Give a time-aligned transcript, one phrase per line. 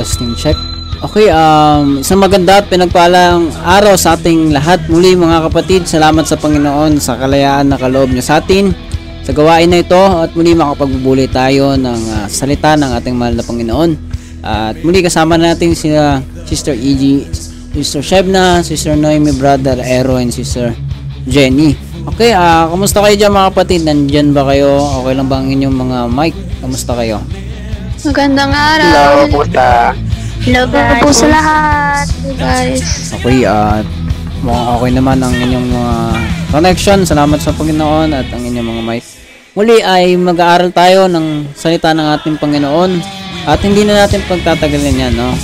[0.00, 0.56] testing check.
[1.00, 4.80] Okay, um, isang maganda at pinagpalang araw sa ating lahat.
[4.88, 8.72] Muli mga kapatid, salamat sa Panginoon sa kalayaan na kaloob niya sa atin.
[9.24, 13.44] Sa gawain na ito at muli makapagbubuli tayo ng ah, salita ng ating mahal na
[13.44, 13.90] Panginoon.
[14.40, 17.28] At muli kasama natin si ah, Sister E.G.,
[17.76, 20.76] Sister Shebna, Sister Noemi, Brother Ero, and Sister
[21.24, 21.76] Jenny.
[22.12, 23.80] Okay, ah, kamusta kayo dyan mga kapatid?
[23.88, 24.76] Nandyan ba kayo?
[25.00, 26.36] Okay lang ba ang inyong mga mic?
[26.60, 27.24] Kamusta kayo?
[28.00, 28.88] Magandang araw.
[28.88, 29.92] Hello po sa
[30.40, 31.00] Hello guys.
[31.04, 32.06] po sa lahat.
[32.08, 32.80] Hello guys.
[33.12, 33.84] Okay, at
[34.40, 35.96] mukhang okay naman ang inyong mga
[36.48, 36.98] connection.
[37.04, 39.04] Salamat sa Panginoon at ang inyong mga mic.
[39.52, 43.04] Muli ay mag-aaral tayo ng salita ng ating Panginoon
[43.44, 45.36] at hindi na natin pagtatagalin yan, no?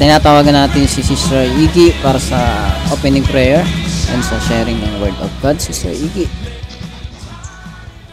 [0.00, 2.40] Tinatawagan natin si Sister Iggy para sa
[2.88, 3.60] opening prayer
[4.08, 5.60] and sa sharing ng Word of God.
[5.60, 6.24] Sister Iggy.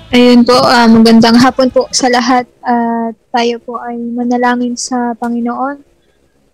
[0.10, 2.50] Ayun po, ah, magandang hapon po sa lahat.
[2.66, 5.90] At tayo po ay manalangin sa Panginoon.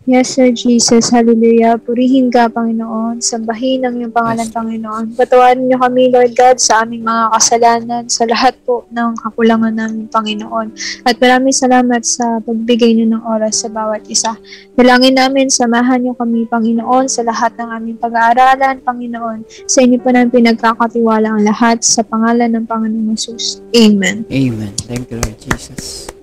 [0.06, 1.82] Yes, Sir Jesus, hallelujah.
[1.82, 3.26] Purihin ka, Panginoon.
[3.26, 5.18] Sambahin ang iyong pangalan, Panginoon.
[5.18, 10.06] Patawarin niyo kami, Lord God, sa aming mga kasalanan, sa lahat po ng kakulangan namin,
[10.06, 10.78] Panginoon.
[11.10, 14.38] At maraming salamat sa pagbigay niyo ng oras sa bawat isa.
[14.78, 19.42] Dalangin namin, samahan niyo kami, Panginoon, sa lahat ng aming pag-aaralan, Panginoon.
[19.66, 23.58] Sa inyo po namin pinagkakatiwala ang lahat sa pangalan ng Panginoong Jesus.
[23.74, 24.22] Amen.
[24.30, 24.74] Amen.
[24.86, 26.14] Thank you, Lord Jesus.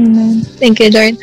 [0.00, 0.40] Amen.
[0.56, 1.20] Thank you, Lord.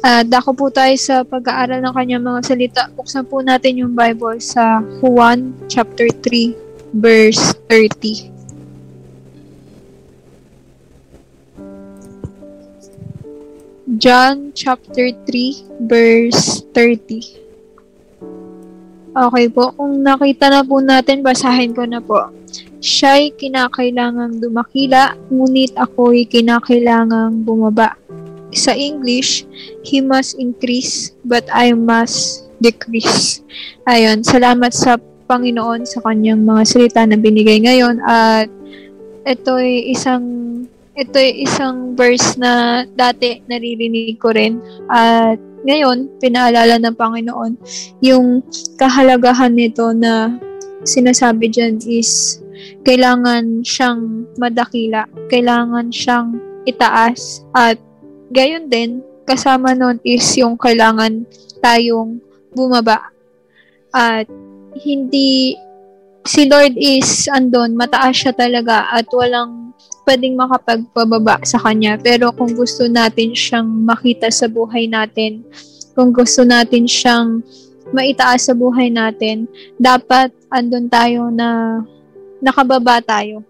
[0.00, 2.82] At dako po tayo sa pag-aaral ng kanyang mga salita.
[2.92, 6.56] Buksan po natin yung Bible sa Juan chapter 3
[6.96, 8.32] verse 30.
[14.00, 17.39] John chapter 3 verse 30.
[19.10, 22.30] Okay po, kung nakita na po natin, basahin ko na po.
[22.78, 27.98] Siya'y kinakailangang dumakila, ngunit ako'y kinakailangang bumaba.
[28.54, 29.42] Sa English,
[29.82, 33.42] He must increase, but I must decrease.
[33.90, 34.94] Ayun, salamat sa
[35.26, 38.50] Panginoon sa kanyang mga salita na binigay ngayon at
[39.22, 40.26] ito isang
[40.98, 44.58] ito isang verse na dati naririnig ko rin
[44.90, 47.52] at ngayon pinaalala ng Panginoon
[48.00, 48.40] yung
[48.80, 50.40] kahalagahan nito na
[50.84, 52.40] sinasabi dyan is
[52.84, 57.76] kailangan siyang madakila, kailangan siyang itaas at
[58.32, 61.24] gayon din kasama nun is yung kailangan
[61.60, 62.20] tayong
[62.52, 63.12] bumaba.
[63.90, 64.26] At
[64.80, 65.56] hindi
[66.24, 69.72] si Lord is andon, mataas siya talaga at walang
[70.10, 71.94] pwedeng makapagpababa sa kanya.
[71.94, 75.46] Pero kung gusto natin siyang makita sa buhay natin,
[75.94, 77.46] kung gusto natin siyang
[77.94, 79.46] maitaas sa buhay natin,
[79.78, 81.78] dapat andun tayo na
[82.42, 83.46] nakababa tayo.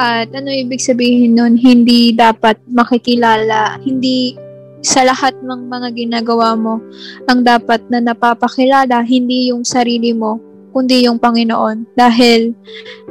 [0.00, 1.60] At ano ibig sabihin nun?
[1.60, 4.32] Hindi dapat makikilala, hindi
[4.80, 6.80] sa lahat ng mga ginagawa mo,
[7.28, 10.40] ang dapat na napapakilala, hindi yung sarili mo,
[10.72, 11.92] kundi yung Panginoon.
[11.92, 12.56] Dahil,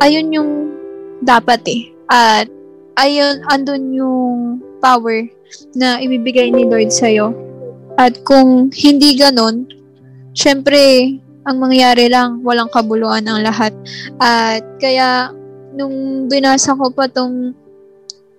[0.01, 0.51] ayun yung
[1.21, 1.83] dapat eh.
[2.09, 2.49] At,
[2.99, 4.37] ayun, andun yung
[4.81, 5.27] power
[5.75, 7.31] na ibibigay ni Lord sa'yo.
[7.99, 9.67] At kung hindi ganon,
[10.33, 11.15] syempre,
[11.45, 13.73] ang mangyayari lang, walang kabuluhan ang lahat.
[14.21, 15.33] At kaya,
[15.75, 17.53] nung binasa ko pa tong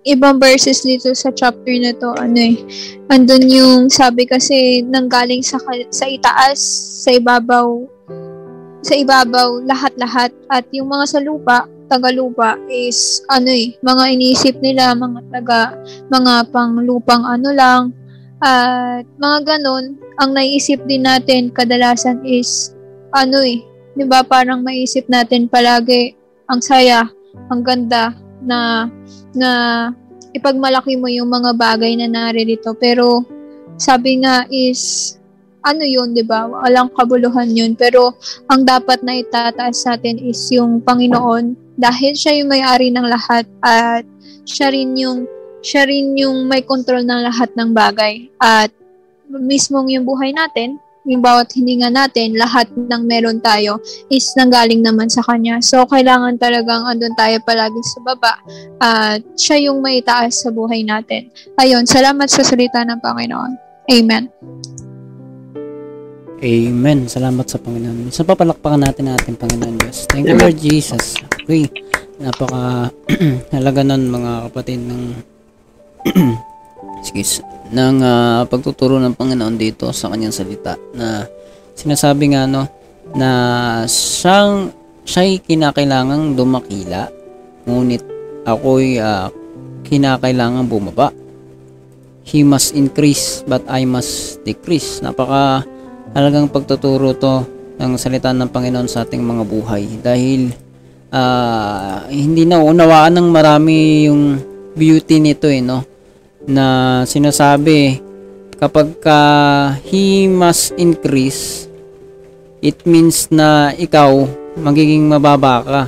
[0.03, 2.55] ibang verses dito sa chapter na to, ano eh,
[3.07, 5.59] andun yung sabi kasi nanggaling sa,
[5.91, 6.59] sa itaas,
[7.03, 7.87] sa ibabaw,
[8.83, 10.31] sa ibabaw, lahat-lahat.
[10.51, 15.77] At yung mga sa lupa, taga-lupa is, ano eh, mga iniisip nila, mga taga,
[16.09, 17.81] mga pang-lupang ano lang,
[18.41, 22.73] at mga ganon, ang naiisip din natin kadalasan is,
[23.13, 23.61] ano eh,
[23.93, 26.17] di ba parang maisip natin palagi,
[26.49, 27.05] ang saya,
[27.53, 28.91] ang ganda, na
[29.33, 29.51] na
[30.35, 32.75] ipagmalaki mo yung mga bagay na naririto.
[32.75, 33.23] Pero
[33.79, 35.15] sabi nga is
[35.63, 36.43] ano yun, 'di ba?
[36.43, 37.73] Walang kabuluhan yun.
[37.79, 38.19] Pero
[38.51, 44.05] ang dapat na itataas natin is yung Panginoon dahil siya yung may-ari ng lahat at
[44.45, 45.25] siya rin yung
[45.63, 48.27] siya rin yung may control ng lahat ng bagay.
[48.43, 48.69] At
[49.31, 50.77] mismong yung buhay natin,
[51.07, 55.59] yung bawat hininga natin, lahat ng meron tayo is nanggaling naman sa Kanya.
[55.63, 58.33] So, kailangan talagang andun tayo palagi sa baba
[58.79, 61.31] at siya yung may taas sa buhay natin.
[61.59, 63.51] Ayun, salamat sa salita ng Panginoon.
[63.91, 64.31] Amen.
[66.43, 67.07] Amen.
[67.07, 68.11] Salamat sa Panginoon.
[68.11, 70.07] Sa papalakpakan natin ang ating Panginoon Diyos.
[70.11, 71.32] Thank you, Lord Jesus.
[71.43, 71.67] Okay.
[72.23, 72.87] Napaka
[73.55, 75.03] halaga nun mga kapatid ng
[77.03, 81.27] excuse ng uh, pagtuturo ng Panginoon dito sa kanyang salita na
[81.75, 82.63] sinasabi nga no
[83.11, 83.31] na
[83.91, 84.71] siyang
[85.03, 87.11] siya'y kinakailangang dumakila
[87.67, 88.07] ngunit
[88.47, 89.27] ako'y uh,
[89.83, 91.11] kinakailangang bumaba
[92.23, 95.67] he must increase but I must decrease napaka
[96.15, 97.43] halagang pagtuturo to
[97.83, 100.62] ng salita ng Panginoon sa ating mga buhay dahil
[101.13, 104.41] uh, hindi na unawaan ng marami yung
[104.73, 105.85] beauty nito eh no?
[106.49, 108.01] Na sinasabi
[108.57, 109.19] kapag ka
[109.85, 111.69] he must increase
[112.63, 114.25] it means na ikaw
[114.57, 115.81] magiging mababa ka.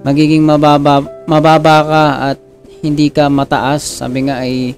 [0.00, 2.38] Magiging mababa mababa ka at
[2.80, 4.00] hindi ka mataas.
[4.00, 4.72] Sabi nga ay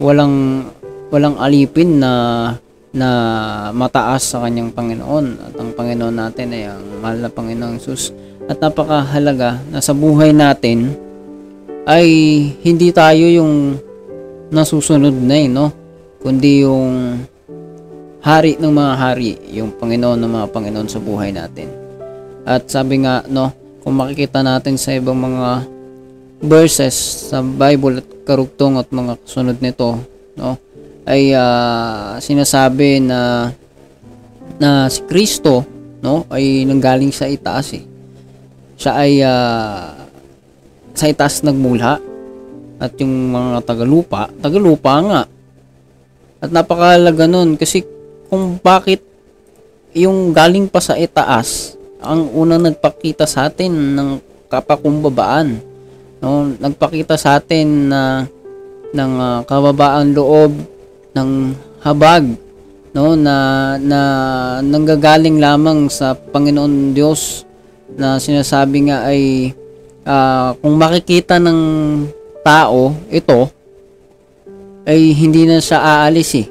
[0.00, 0.68] walang
[1.12, 2.12] walang alipin na
[2.94, 3.08] na
[3.74, 5.26] mataas sa kanyang Panginoon.
[5.50, 10.36] At ang Panginoon natin ay ang mahal na Panginoong Jesus at napakahalaga na sa buhay
[10.36, 10.92] natin
[11.88, 12.08] ay
[12.60, 13.80] hindi tayo yung
[14.52, 15.72] nasusunod na eh, no?
[16.20, 17.20] Kundi yung
[18.24, 21.68] hari ng mga hari, yung Panginoon ng mga Panginoon sa buhay natin.
[22.44, 23.52] At sabi nga, no,
[23.84, 25.68] kung makikita natin sa ibang mga
[26.40, 26.96] verses
[27.32, 30.00] sa Bible at karugtong at mga kasunod nito,
[30.36, 30.56] no,
[31.04, 33.52] ay uh, sinasabi na
[34.56, 35.64] na si Kristo,
[36.00, 37.93] no, ay nanggaling sa itaas eh.
[38.84, 39.96] Siya ay uh,
[40.92, 41.96] sa itaas nagmula
[42.76, 45.22] at yung mga tagalupa, tagalupa nga.
[46.44, 47.80] At napakahalaga nun kasi
[48.28, 49.00] kung bakit
[49.96, 54.08] yung galing pa sa itaas, ang unang nagpakita sa atin ng
[54.52, 55.64] kapakumbabaan.
[56.20, 58.28] No, nagpakita sa atin na
[58.92, 60.60] ng uh, kababaan loob
[61.16, 62.36] ng habag
[62.92, 63.36] no na
[63.80, 64.00] na
[64.60, 67.43] nanggagaling lamang sa Panginoon Diyos
[67.92, 69.52] na sinasabi nga ay
[70.08, 71.60] uh, kung makikita ng
[72.44, 73.48] tao, ito,
[74.84, 76.46] ay hindi na siya aalis eh.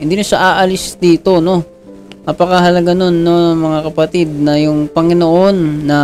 [0.00, 1.64] Hindi na siya aalis dito, no?
[2.28, 5.98] Napakahalaga nun, no, mga kapatid, na yung Panginoon na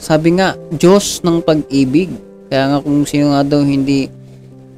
[0.00, 2.12] sabi nga, Diyos ng pag-ibig.
[2.52, 4.06] Kaya nga kung sino nga daw hindi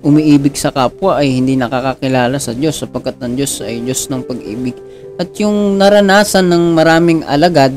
[0.06, 4.78] umiibig sa kapwa ay hindi nakakakilala sa Diyos sapagkat ang Diyos ay Diyos ng pag-ibig.
[5.18, 7.74] At yung naranasan ng maraming alagad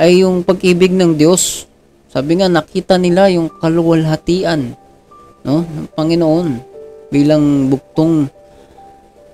[0.00, 1.68] ay yung pag-ibig ng Diyos.
[2.08, 4.72] Sabi nga, nakita nila yung kaluwalhatian
[5.40, 6.48] no ng Panginoon
[7.08, 8.28] bilang buktong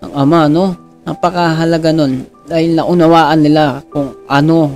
[0.03, 4.71] ng Ama no napakahalaga nun dahil naunawaan nila kung ano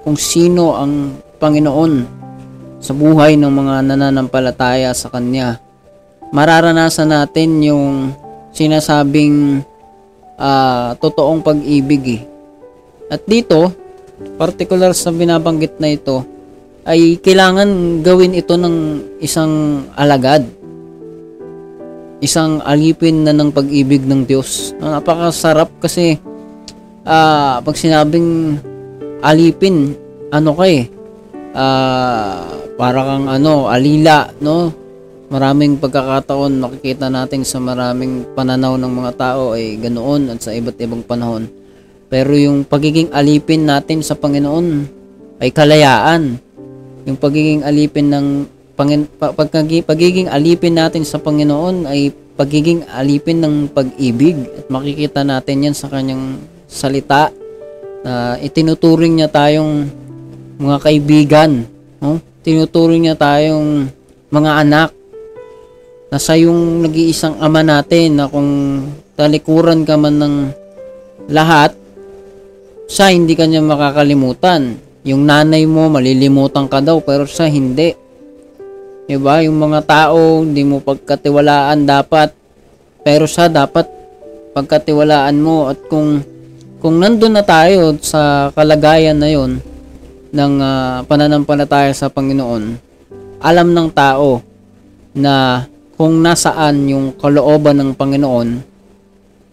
[0.00, 2.20] kung sino ang Panginoon
[2.80, 5.60] sa buhay ng mga nananampalataya sa Kanya
[6.32, 8.14] mararanasan natin yung
[8.54, 9.62] sinasabing
[10.38, 12.22] uh, totoong pag-ibig eh.
[13.10, 13.74] At dito,
[14.40, 16.24] particular sa binabanggit na ito,
[16.88, 18.76] ay kailangan gawin ito ng
[19.20, 20.48] isang alagad
[22.20, 24.76] isang alipin na ng pag-ibig ng Diyos.
[24.76, 26.20] Napakasarap kasi
[27.08, 28.60] uh, pag sinabing
[29.24, 29.96] alipin,
[30.28, 30.84] ano ka eh,
[31.56, 32.44] ah,
[32.76, 34.72] para kang ano, alila, no?
[35.30, 40.76] Maraming pagkakataon makikita natin sa maraming pananaw ng mga tao ay ganoon at sa iba't
[40.82, 41.46] ibang panahon.
[42.10, 44.66] Pero yung pagiging alipin natin sa Panginoon
[45.38, 46.36] ay kalayaan.
[47.06, 48.26] Yung pagiging alipin ng
[48.80, 55.20] Pangin, pa- pagkagi- pagiging alipin natin sa Panginoon ay pagiging alipin ng pag-ibig at makikita
[55.20, 57.28] natin yan sa kanyang salita
[58.00, 59.84] na itinuturing niya tayong
[60.56, 61.50] mga kaibigan,
[62.00, 62.24] no?
[62.40, 63.92] Tinuturing niya tayong
[64.32, 64.90] mga anak
[66.08, 68.80] na siya yung nag-iisang ama natin na kung
[69.12, 70.36] talikuran ka man ng
[71.28, 71.76] lahat,
[72.90, 74.82] siya hindi kanya makakalimutan.
[75.06, 77.94] Yung nanay mo, malilimutan ka daw, pero siya hindi.
[79.06, 79.46] Diba?
[79.46, 82.34] Yung mga tao, hindi mo pagkatiwalaan dapat.
[83.06, 83.86] Pero siya dapat
[84.58, 85.70] pagkatiwalaan mo.
[85.70, 86.18] At kung,
[86.82, 89.62] kung nandun na tayo sa kalagayan na yon
[90.34, 92.74] ng ah, pananampalataya sa Panginoon,
[93.38, 94.42] alam ng tao
[95.14, 98.48] na kung nasaan yung kalooban ng Panginoon,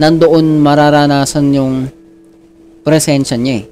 [0.02, 1.97] nandoon mararanasan yung
[2.88, 3.66] presensya niya eh.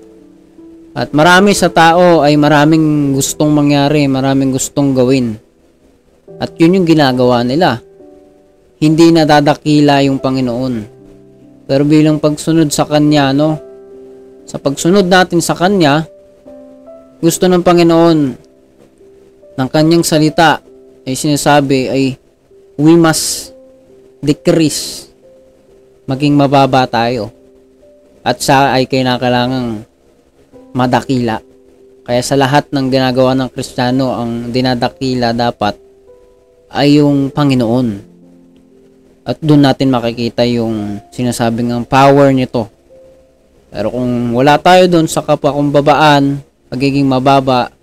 [0.91, 5.39] At marami sa tao ay maraming gustong mangyari, maraming gustong gawin.
[6.35, 7.79] At yun yung ginagawa nila.
[8.83, 10.75] Hindi nadadakila yung Panginoon.
[11.63, 13.55] Pero bilang pagsunod sa Kanya, no?
[14.43, 16.03] Sa pagsunod natin sa Kanya,
[17.23, 18.19] gusto ng Panginoon
[19.55, 20.59] ng Kanyang salita
[21.07, 22.03] ay sinasabi ay
[22.75, 23.55] we must
[24.19, 25.07] decrease
[26.03, 27.31] maging mababa tayo
[28.25, 29.85] at siya ay kailangang
[30.73, 31.37] madakila.
[32.05, 35.77] Kaya sa lahat ng ginagawa ng Kristiyano, ang dinadakila dapat
[36.73, 37.87] ay yung Panginoon.
[39.25, 42.69] At doon natin makikita yung sinasabing ang power nito.
[43.69, 47.73] Pero kung wala tayo doon sa kapakumbabaan, pagiging mababa,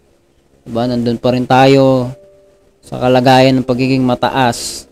[0.62, 2.14] diba, nandun pa rin tayo
[2.82, 4.86] sa kalagayan ng pagiging mataas,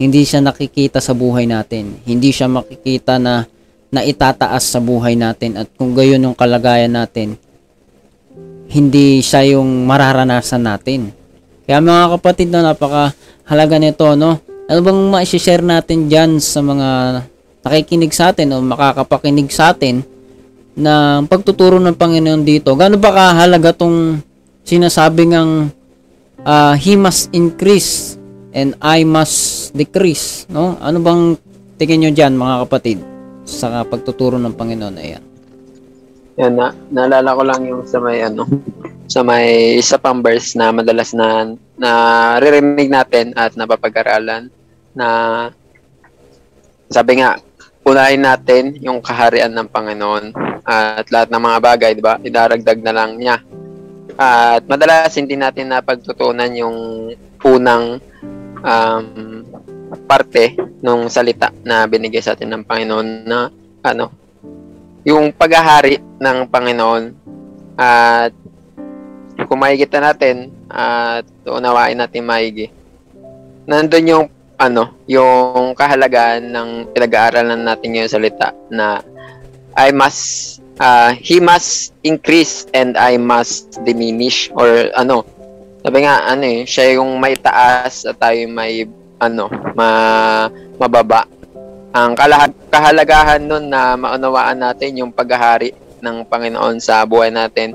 [0.00, 2.00] hindi siya nakikita sa buhay natin.
[2.04, 3.44] Hindi siya makikita na
[3.88, 7.40] na itataas sa buhay natin at kung gayon yung kalagayan natin,
[8.68, 11.08] hindi siya yung mararanasan natin.
[11.64, 13.16] Kaya mga kapatid na napaka
[13.48, 14.36] halaga nito, no?
[14.68, 16.88] Ano bang ma-share natin dyan sa mga
[17.64, 20.04] nakikinig sa atin o makakapakinig sa atin
[20.76, 22.76] na pagtuturo ng Panginoon dito?
[22.76, 24.20] Gaano ba kahalaga tong
[24.68, 25.72] sinasabi ng
[26.44, 28.20] ah, He must increase
[28.52, 30.76] and I must decrease, no?
[30.76, 31.40] Ano bang
[31.80, 33.17] tingin nyo dyan mga kapatid
[33.48, 34.96] sa pagtuturo ng Panginoon?
[35.00, 35.24] Ayan.
[36.36, 38.44] Yan, na, naalala ko lang yung sa may ano,
[39.08, 44.52] sa may isa pang verse na madalas na naririnig natin at napapag-aralan
[44.92, 45.08] na
[46.92, 47.40] sabi nga,
[47.88, 50.24] unahin natin yung kaharian ng Panginoon
[50.68, 52.20] at lahat ng mga bagay, di ba?
[52.20, 53.40] Idaragdag na lang niya.
[54.18, 56.76] At madalas hindi natin napagtutunan yung
[57.44, 58.02] unang
[58.62, 59.37] um,
[60.08, 63.52] parte nung salita na binigay sa atin ng Panginoon na
[63.84, 64.08] ano,
[65.04, 67.04] yung paghahari ng Panginoon
[67.76, 68.32] at
[69.44, 72.72] kung makikita natin at unawain natin maigi
[73.68, 74.26] nandun yung
[74.58, 79.04] ano yung kahalagahan ng pinag-aaralan natin yung salita na
[79.78, 85.22] I must uh, he must increase and I must diminish or ano.
[85.86, 88.82] Sabi nga ano eh siya yung may taas at tayo may
[89.18, 89.88] ano ma
[90.78, 91.26] mababa.
[91.94, 95.72] Ang kalahag, kahalagahan nun na maunawaan natin yung paghahari
[96.04, 97.74] ng Panginoon sa buhay natin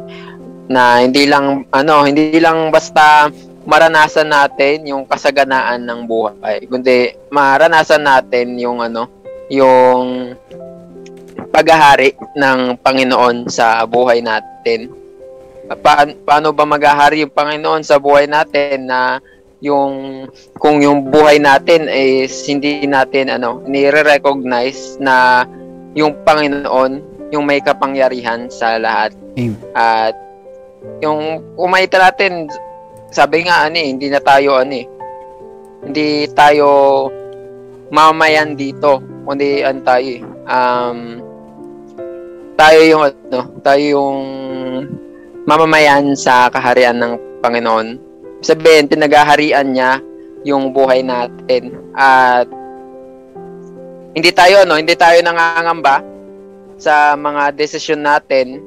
[0.71, 3.27] na hindi lang ano hindi lang basta
[3.67, 9.11] maranasan natin yung kasaganaan ng buhay kundi maranasan natin yung ano
[9.51, 10.35] yung
[11.53, 14.89] paghahari ng Panginoon sa buhay natin.
[15.85, 19.21] Pa- paano ba maghahari yung Panginoon sa buhay natin na
[19.63, 20.27] yung
[20.59, 25.47] kung yung buhay natin is hindi natin ano nire-recognize na
[25.95, 26.99] yung Panginoon
[27.31, 29.55] yung may kapangyarihan sa lahat Amen.
[29.71, 30.13] at
[30.99, 32.51] yung kumaita natin
[33.07, 34.83] sabi nga ani hindi na tayo ani
[35.87, 37.07] hindi tayo
[37.87, 40.21] mamayan dito kundi an tayo eh.
[40.43, 40.99] um
[42.59, 44.21] tayo yung ano tayo yung
[45.47, 48.12] mamamayan sa kaharian ng Panginoon
[48.43, 50.03] sabihin, pinagaharian niya
[50.43, 51.73] yung buhay natin.
[51.95, 52.47] At
[54.13, 56.03] hindi tayo, no, hindi tayo nangangamba
[56.77, 58.61] sa mga desisyon natin.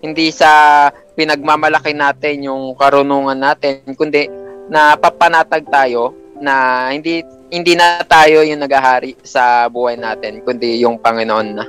[0.00, 4.28] Hindi sa pinagmamalaki natin yung karunungan natin, kundi
[4.68, 7.20] napapanatag tayo na hindi
[7.54, 11.66] hindi na tayo yung nagahari sa buhay natin, kundi yung Panginoon na.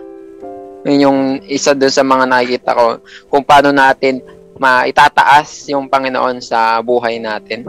[0.86, 2.86] Yun yung isa doon sa mga nakikita ko
[3.30, 4.22] kung paano natin
[4.56, 7.68] maitataas yung Panginoon sa buhay natin.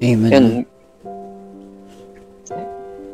[0.00, 0.30] Amen.
[0.30, 0.46] Yun.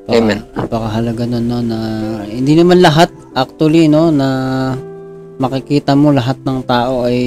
[0.03, 0.41] Napaka- Amen.
[0.59, 1.79] Napakahalaga nun, no, na
[2.27, 3.09] hindi naman lahat
[3.39, 4.29] actually, no, na
[5.39, 7.19] makikita mo lahat ng tao ay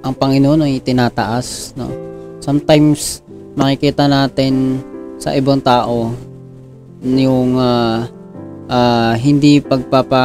[0.00, 1.92] ang Panginoon ay tinataas, no.
[2.40, 3.20] Sometimes
[3.52, 4.80] makikita natin
[5.20, 6.16] sa ibang tao
[7.04, 8.08] yung ah,
[8.72, 10.24] ah, hindi pagpapa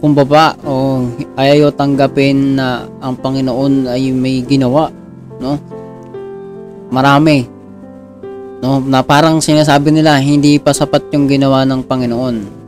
[0.00, 1.04] kumbaba o
[1.36, 4.88] ayaw tanggapin na ang Panginoon ay may ginawa,
[5.36, 5.60] no?
[6.90, 7.44] Marami,
[8.64, 8.80] no?
[8.80, 12.60] Na parang sinasabi nila hindi pa sapat yung ginawa ng Panginoon.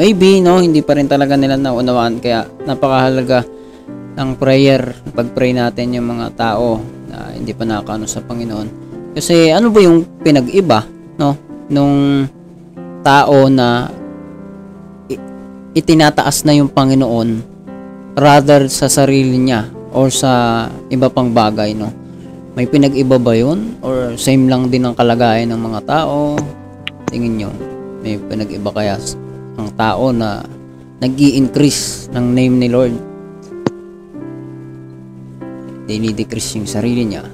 [0.00, 0.64] Maybe no?
[0.64, 3.44] Hindi pa rin talaga nila naunawaan kaya napakahalaga
[4.16, 8.68] ng prayer pag-pray natin yung mga tao na hindi pa nakakaano sa Panginoon.
[9.12, 10.88] Kasi ano ba yung pinag-iba
[11.20, 11.36] no?
[11.68, 12.24] Nung
[13.04, 13.92] tao na
[15.76, 17.42] itinataas na yung Panginoon
[18.18, 22.00] rather sa sarili niya or sa iba pang bagay no
[22.58, 23.78] may pinag-iba ba yun?
[23.78, 26.34] Or same lang din ang kalagayan ng mga tao?
[27.06, 27.50] Tingin nyo,
[28.02, 28.98] may pinag-iba kaya
[29.54, 30.42] ang tao na
[30.98, 32.94] nag increase ng name ni Lord?
[35.86, 37.24] Dinidecrease yung sarili niya.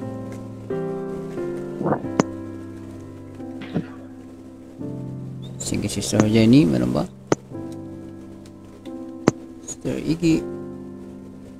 [5.57, 7.16] Sige, Sister Jenny, meron ba?
[9.87, 10.43] Sister Iggy,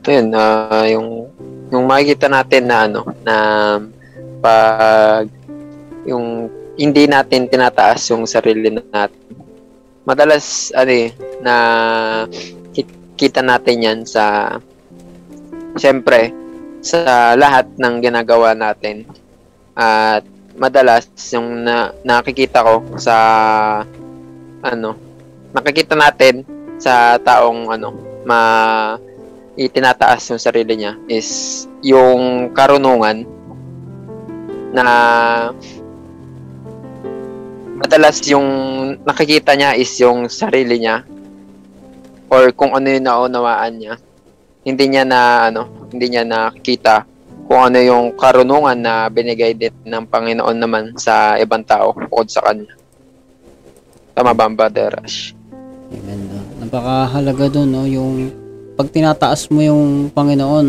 [0.03, 1.31] Ito yun, ah, yung,
[1.71, 3.35] yung makikita natin na ano, na
[4.43, 5.31] pag
[6.03, 9.31] yung hindi natin tinataas yung sarili natin.
[10.03, 11.55] Madalas, ano eh, na
[12.75, 14.59] ki- kita natin yan sa,
[15.79, 16.35] syempre,
[16.83, 19.07] sa lahat ng ginagawa natin.
[19.71, 20.27] At
[20.59, 23.15] madalas, yung na, nakikita ko sa,
[24.67, 24.99] ano,
[25.55, 26.43] nakikita natin
[26.75, 28.39] sa taong, ano, ma,
[29.57, 33.25] itinataas yung sarili niya is yung karunungan
[34.75, 34.85] na
[37.81, 38.47] madalas yung
[39.01, 41.01] nakikita niya is yung sarili niya
[42.29, 43.95] or kung ano yung naunawaan niya
[44.61, 47.07] hindi niya na ano hindi niya nakikita
[47.49, 52.45] kung ano yung karunungan na binigay din ng Panginoon naman sa ibang tao bukod sa
[52.45, 52.77] kanya
[54.13, 55.36] tama ba Brother Rash?
[55.87, 56.19] Amen.
[56.27, 56.39] No?
[56.61, 57.83] Napakahalaga doon, no?
[57.83, 58.13] Yung
[58.75, 60.67] pag tinataas mo yung Panginoon,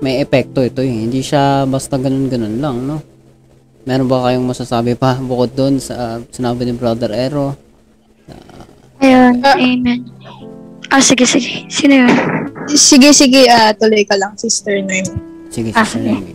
[0.00, 1.06] may epekto ito eh.
[1.06, 2.98] Hindi siya basta ganun-ganun lang, no?
[3.82, 7.58] Meron ba kayong masasabi pa bukod doon sa sinabi ni Brother Ero?
[9.02, 10.06] Ayun, amen.
[10.86, 11.66] Ah, sige, sige.
[11.66, 12.10] Sino yun?
[12.70, 15.10] Sige, sige, ah, tuloy ka lang, Sister Noemi.
[15.50, 16.14] Sige, Ah, Sister sige.
[16.14, 16.32] Amy.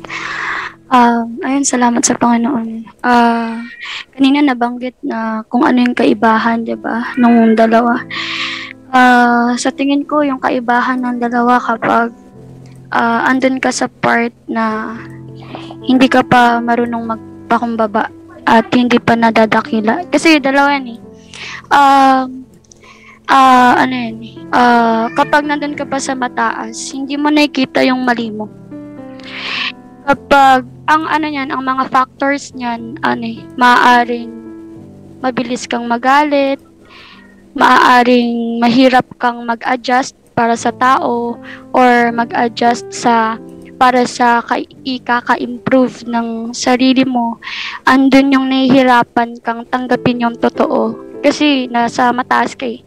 [0.88, 2.88] Um, ayun, salamat sa Panginoon.
[3.04, 3.60] Ah,
[4.16, 8.08] kanina nabanggit na kung ano yung kaibahan, 'di ba, nung dalawa.
[8.88, 12.16] Ah, sa tingin ko yung kaibahan ng dalawa kapag
[12.96, 14.96] ah, andun ka sa part na
[15.84, 18.08] hindi ka pa marunong magpakumbaba
[18.48, 20.08] at hindi pa nadadakila.
[20.08, 21.00] Kasi dalawa yan eh.
[21.68, 22.48] Um,
[23.28, 24.36] ah, ano yan eh.
[24.56, 28.48] Ah, kapag nandun ka pa sa mataas, hindi mo nakikita yung mali mo
[30.08, 34.32] kapag ang ano niyan, ang mga factors niyan, ano eh, maaaring
[35.20, 36.64] mabilis kang magalit,
[37.52, 41.36] maaaring mahirap kang mag-adjust para sa tao
[41.76, 43.36] or mag-adjust sa
[43.78, 47.38] para sa ka- ikaka-improve ng sarili mo,
[47.86, 50.98] andun yung nahihirapan kang tanggapin yung totoo.
[51.22, 52.82] Kasi nasa mataas ka eh.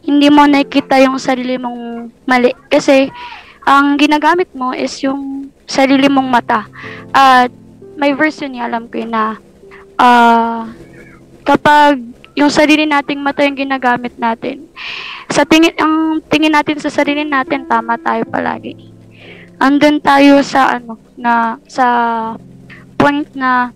[0.00, 2.56] Hindi mo nakikita yung sarili mong mali.
[2.72, 3.12] Kasi
[3.68, 6.66] ang ginagamit mo is yung sarili mong mata.
[7.14, 7.54] At
[7.94, 9.38] may yun, eh, alam ko yun na
[9.94, 10.66] ah,
[11.46, 12.02] kapag
[12.34, 14.66] yung sarili nating mata yung ginagamit natin,
[15.30, 18.74] sa tingin, ang tingin natin sa sarili natin, tama tayo palagi.
[19.60, 21.86] Andun tayo sa ano, na, sa
[22.96, 23.70] point na,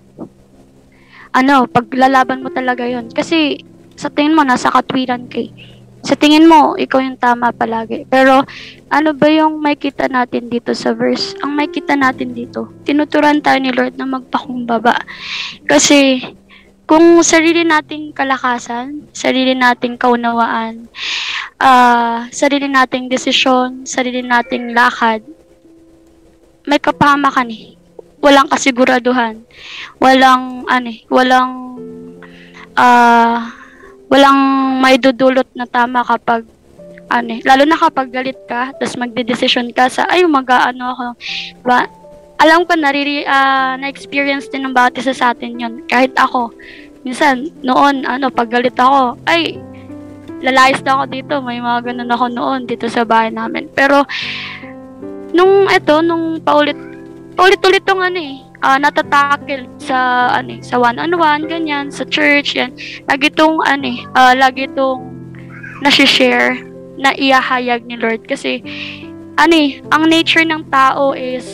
[1.35, 3.61] ano, paglalaban mo talaga yon Kasi,
[3.95, 5.53] sa tingin mo, nasa katwiran kay.
[6.05, 8.05] Sa tingin mo, ikaw yung tama palagi.
[8.13, 8.45] Pero,
[8.93, 11.33] ano ba yung makita natin dito sa verse?
[11.41, 15.01] Ang makita natin dito, tinuturan tayo ni Lord na magpakumbaba.
[15.65, 16.21] Kasi,
[16.85, 20.85] kung sarili nating kalakasan, sarili nating kaunawaan,
[21.57, 25.25] ah sarili nating desisyon, sarili nating lakad,
[26.69, 27.73] may kapahamakan eh.
[28.21, 29.41] Walang kasiguraduhan.
[29.97, 31.81] Walang, ano eh, walang,
[32.77, 33.64] ah,
[34.15, 34.39] walang
[34.79, 36.47] may dudulot na tama kapag
[37.11, 41.07] ano eh, lalo na kapag galit ka, tapos magde-decision ka sa, ay, mag-ano ako,
[41.67, 41.91] ba,
[42.39, 45.75] alam ko, nariri, ah, na-experience din ng bawat isa sa atin yun.
[45.87, 46.51] Kahit ako,
[47.05, 49.61] minsan, noon, ano, pag galit ako, ay,
[50.43, 53.69] lalayas na ako dito, may mga ganun ako noon dito sa bahay namin.
[53.77, 54.03] Pero,
[55.33, 56.77] nung eto, nung paulit,
[57.37, 62.73] paulit-ulit tong ano eh, ah, natatakil sa, ano eh, sa one-on-one, ganyan, sa church, yan.
[63.05, 63.85] Lagi tong, ano
[64.17, 65.05] ah, lagi tong
[65.85, 66.65] nasi-share
[66.97, 68.25] na iahayag ni Lord.
[68.25, 68.65] Kasi,
[69.37, 71.45] ano eh, ang nature ng tao is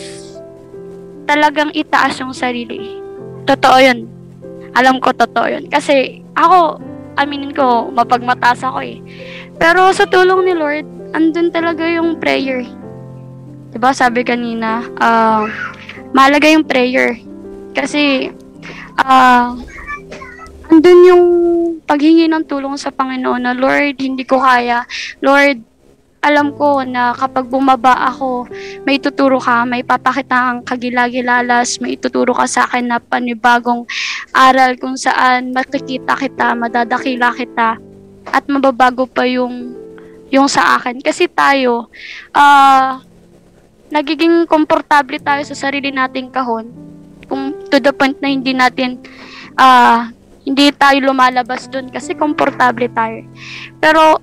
[1.27, 3.03] talagang itaas yung sarili.
[3.51, 4.07] Totoo yun.
[4.79, 5.67] Alam ko totoo yun.
[5.67, 6.79] Kasi, ako,
[7.19, 9.03] aminin ko, mapagmataas ako eh.
[9.59, 12.63] Pero sa tulong ni Lord, andun talaga yung prayer.
[13.71, 15.47] 'Di ba sabi kanina, ah,
[16.15, 17.19] mahalaga yung prayer.
[17.75, 18.31] Kasi,
[18.99, 19.55] ah,
[20.71, 21.25] andun yung
[21.87, 24.87] paghingi ng tulong sa Panginoon na, Lord, hindi ko kaya.
[25.19, 25.71] Lord,
[26.21, 28.45] alam ko na kapag bumaba ako,
[28.85, 33.89] may tuturo ka, may papakita kang kagilagilalas, may ituturo ka sa akin na panibagong
[34.37, 37.81] aral kung saan makikita kita, madadakila kita,
[38.29, 39.73] at mababago pa yung
[40.31, 41.03] yung sa akin.
[41.03, 41.91] Kasi tayo,
[42.37, 43.03] ah,
[43.91, 46.71] nagiging komportable tayo sa sarili nating kahon.
[47.27, 49.03] Kung to the point na hindi natin,
[49.59, 50.11] ah,
[50.47, 53.27] hindi tayo lumalabas dun kasi komportable tayo.
[53.83, 54.19] Pero,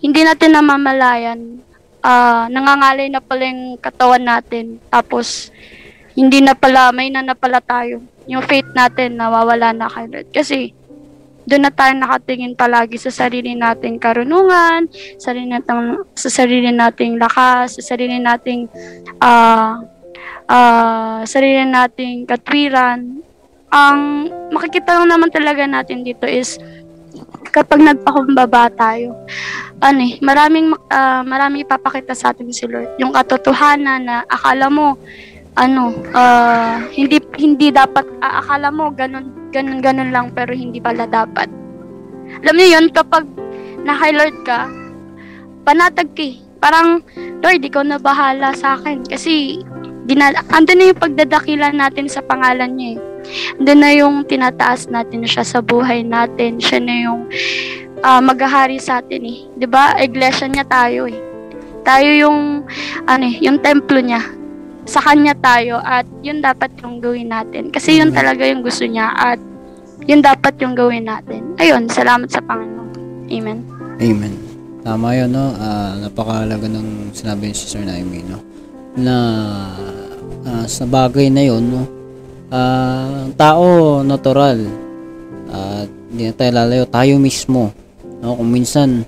[0.00, 1.40] hindi natin namamalayan,
[2.00, 4.80] ah, nangangalay na pala yung katawan natin.
[4.88, 5.52] Tapos,
[6.16, 8.00] hindi na pala, may na pala tayo.
[8.26, 10.28] Yung faith natin, nawawala na Lord.
[10.32, 10.72] Kasi,
[11.50, 14.86] doon na tayo nakatingin palagi sa sarili nating karunungan,
[15.18, 18.70] sarili nating, sa sarili nating lakas, sa sarili nating
[19.18, 19.82] ah
[20.46, 23.18] ah, sarili nating katwiran.
[23.70, 26.58] Ang makikita lang naman talaga natin dito is
[27.50, 29.18] kapag nagpakumbaba tayo,
[29.82, 32.94] ano eh, maraming ah, maraming ipapakita sa atin si Lord.
[33.02, 34.94] Yung katotohanan na akala mo
[35.58, 41.06] ano, ah, hindi hindi dapat ah, akala mo ganun ganun ganun lang pero hindi pala
[41.06, 41.50] dapat.
[42.42, 43.26] Alam niyo 'yun kapag
[43.82, 44.70] na-high Lord ka,
[45.66, 46.36] panatag ka eh.
[46.60, 47.00] Parang
[47.40, 49.64] Lord, ikaw na bahala sa akin kasi
[50.04, 52.98] dina, andun na yung pagdadakila natin sa pangalan niya eh.
[53.60, 56.60] Andun na yung tinataas natin siya sa buhay natin.
[56.60, 57.28] Siya na yung
[58.04, 59.38] ah, maghahari sa atin eh.
[59.56, 59.96] 'Di ba?
[60.00, 61.16] Iglesia niya tayo eh.
[61.80, 62.38] Tayo yung
[63.08, 64.39] ano eh, yung templo niya
[64.90, 67.70] sa kanya tayo at yun dapat yung gawin natin.
[67.70, 69.38] Kasi yun talaga yung gusto niya at
[70.02, 71.54] yun dapat yung gawin natin.
[71.62, 72.90] Ayun, salamat sa Panginoon.
[73.30, 73.62] Amen.
[74.02, 74.34] Amen.
[74.82, 75.54] Tama yun, no?
[75.62, 78.42] Ah, napakahalaga ng sinabi ni Sister Naomi, no?
[78.98, 79.16] Na
[80.42, 81.86] ah, sa bagay na yun, no?
[82.50, 84.58] Ang tao, natural.
[85.54, 86.84] At hindi na tayo lalayo.
[86.90, 87.70] Tayo mismo.
[88.18, 88.34] No?
[88.34, 89.06] Kung minsan,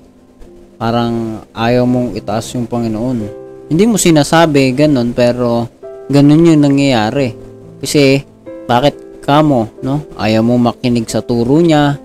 [0.79, 3.41] parang ayaw mong itaas yung Panginoon.
[3.72, 5.64] Hindi mo sinasabi ganun, pero
[6.12, 7.32] ganun yung nangyayari.
[7.80, 8.20] Kasi,
[8.68, 10.04] bakit kamo, no?
[10.20, 11.96] Ayaw mo makinig sa turo niya.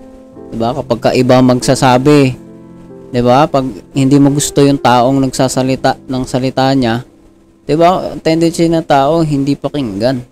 [0.48, 0.72] 'Di ba?
[0.72, 2.32] Kapag ka iba magsasabi,
[3.12, 3.44] 'di ba?
[3.44, 7.04] Pag hindi mo gusto yung taong nagsasalita ng salita niya,
[7.68, 8.16] 'di ba?
[8.24, 10.24] Tendency ng tao hindi pakinggan.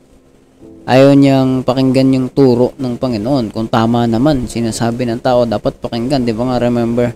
[0.88, 3.53] Ayaw niyang pakinggan yung turo ng Panginoon.
[3.53, 6.25] Kung tama naman, sinasabi ng tao, dapat pakinggan.
[6.25, 7.12] 'Di ba nga remember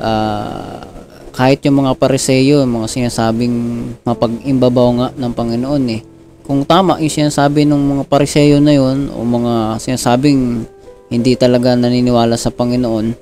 [0.00, 0.97] ah,
[1.38, 3.54] kahit yung mga pariseyo, yung mga sinasabing
[4.02, 6.02] mapag-imbabaw nga ng Panginoon eh.
[6.42, 10.66] Kung tama yung sinasabi ng mga pariseyo na yun, o mga sinasabing
[11.06, 13.14] hindi talaga naniniwala sa Panginoon,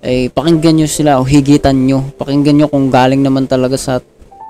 [0.00, 2.08] ay pakinggan nyo sila o higitan nyo.
[2.16, 4.00] Pakinggan nyo kung galing naman talaga sa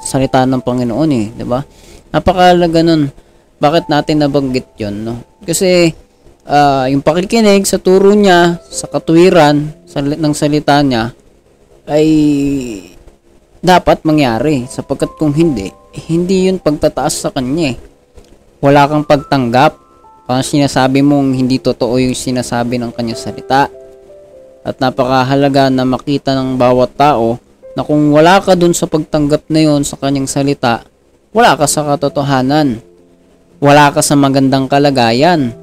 [0.07, 1.59] salita ng Panginoon eh, di ba?
[2.15, 3.11] Napakalaga nun.
[3.59, 5.15] Bakit natin nabanggit yon no?
[5.43, 5.91] Kasi
[6.47, 11.11] ah, yung pakikinig sa turo niya, sa katuwiran sa, ng salita niya,
[11.91, 12.07] ay
[13.59, 17.77] dapat mangyari sapagkat kung hindi, eh, hindi yun pagtataas sa kanya eh.
[18.59, 19.79] Wala kang pagtanggap.
[20.27, 23.71] Parang sinasabi mong hindi totoo yung sinasabi ng kanyang salita.
[24.67, 27.41] At napakahalaga na makita ng bawat tao
[27.73, 30.83] na kung wala ka dun sa pagtanggap na yun sa kanyang salita,
[31.31, 32.83] wala ka sa katotohanan.
[33.63, 35.55] Wala ka sa magandang kalagayan.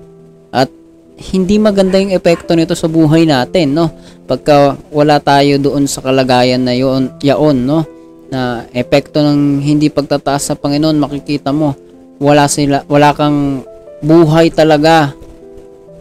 [1.16, 3.88] Hindi maganda yung epekto nito sa buhay natin, no?
[4.28, 7.88] Pagka wala tayo doon sa kalagayan na yun, yaon, no?
[8.28, 11.72] Na epekto ng hindi pagtataas sa Panginoon, makikita mo,
[12.20, 13.64] wala sila, wala kang
[14.04, 15.16] buhay talaga.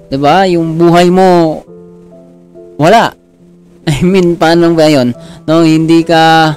[0.08, 0.44] 'Di ba?
[0.46, 1.62] Yung buhay mo
[2.76, 3.14] wala.
[3.90, 5.16] I mean, paano ba 'yon?
[5.48, 6.54] No, hindi ka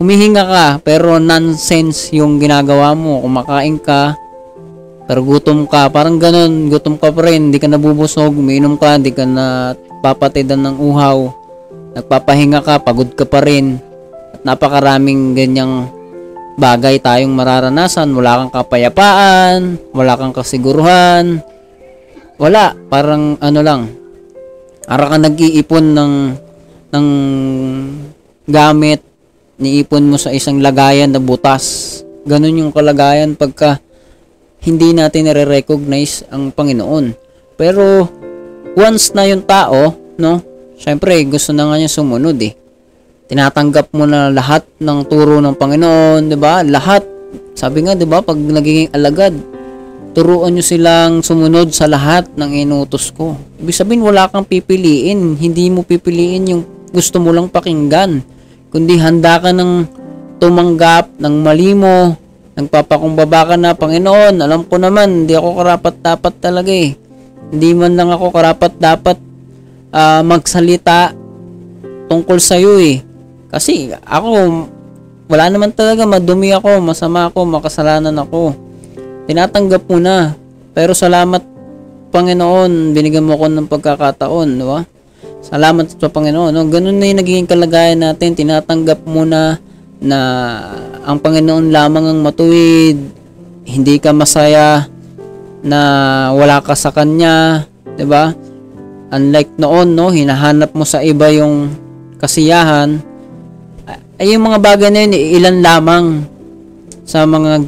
[0.00, 3.20] humihinga ka pero nonsense yung ginagawa mo.
[3.20, 4.16] Kumakain ka,
[5.10, 9.10] pero gutom ka, parang ganun, gutom ka pa rin, hindi ka nabubusog, umiinom ka, hindi
[9.10, 9.74] ka na
[10.06, 11.26] papatidan ng uhaw,
[11.98, 13.82] nagpapahinga ka, pagod ka pa rin,
[14.30, 15.90] at napakaraming ganyang
[16.54, 21.42] bagay tayong mararanasan, wala kang kapayapaan, wala kang kasiguruhan,
[22.38, 23.90] wala, parang ano lang,
[24.86, 26.14] para ka nag-iipon ng,
[26.94, 27.06] ng
[28.46, 29.02] gamit,
[29.58, 31.98] niipon mo sa isang lagayan na butas.
[32.30, 33.82] Ganun yung kalagayan pagka
[34.60, 37.16] hindi natin nare-recognize ang Panginoon.
[37.56, 38.08] Pero
[38.76, 40.40] once na yung tao, no?
[40.80, 42.56] Syempre, gusto na nga niya sumunod eh.
[43.28, 46.64] Tinatanggap mo na lahat ng turo ng Panginoon, 'di ba?
[46.64, 47.04] Lahat.
[47.54, 49.36] Sabi nga, 'di ba, pag nagiging alagad,
[50.16, 53.38] turuan nyo silang sumunod sa lahat ng inutos ko.
[53.62, 55.38] Ibig sabihin, wala kang pipiliin.
[55.38, 58.24] Hindi mo pipiliin yung gusto mo lang pakinggan.
[58.74, 59.86] Kundi handa ka ng
[60.42, 62.18] tumanggap ng mali mo.
[62.58, 66.96] Nagpapakumbaba ka na, Panginoon, alam ko naman, hindi ako karapat-dapat talaga eh.
[67.50, 69.16] Hindi man lang ako karapat-dapat
[69.94, 71.14] ah, magsalita
[72.10, 73.02] tungkol sa iyo eh.
[73.50, 74.28] Kasi ako,
[75.30, 78.70] wala naman talaga, madumi ako, masama ako, makasalanan ako
[79.30, 80.34] tinatanggap mo na.
[80.74, 81.46] Pero salamat
[82.10, 84.82] Panginoon, binigyan mo ko ng pagkakataon, di ba?
[85.46, 86.50] Salamat sa Panginoon.
[86.50, 86.66] No?
[86.66, 88.34] Ganun na yung nagiging kalagayan natin.
[88.34, 89.62] Tinatanggap mo na
[90.00, 90.18] na
[91.04, 92.98] ang Panginoon lamang ang matuwid.
[93.68, 94.88] Hindi ka masaya
[95.60, 95.80] na
[96.32, 98.32] wala ka sa Kanya, di ba?
[99.12, 101.68] Unlike noon, no, hinahanap mo sa iba yung
[102.16, 102.96] kasiyahan.
[104.16, 106.06] Ay, yung mga bagay na yun, ilan lamang
[107.04, 107.64] sa mga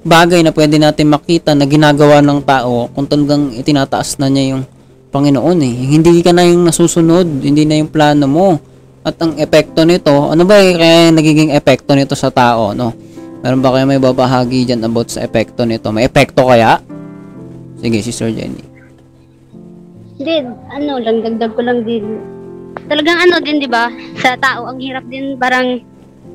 [0.00, 4.64] bagay na pwede natin makita na ginagawa ng tao kung talagang itinataas na niya yung
[5.10, 5.74] Panginoon eh.
[5.98, 8.48] Hindi ka na yung nasusunod, hindi na yung plano mo.
[9.00, 12.92] At ang epekto nito, ano ba eh, kaya nagiging epekto nito sa tao, no?
[13.40, 15.88] Meron ba kayo may babahagi dyan about sa epekto nito?
[15.88, 16.84] May epekto kaya?
[17.80, 18.60] Sige, Sister Jenny.
[20.20, 22.20] Hindi, ano lang, dagdag ko lang din.
[22.92, 23.88] Talagang ano din, di ba?
[24.20, 25.80] Sa tao, ang hirap din parang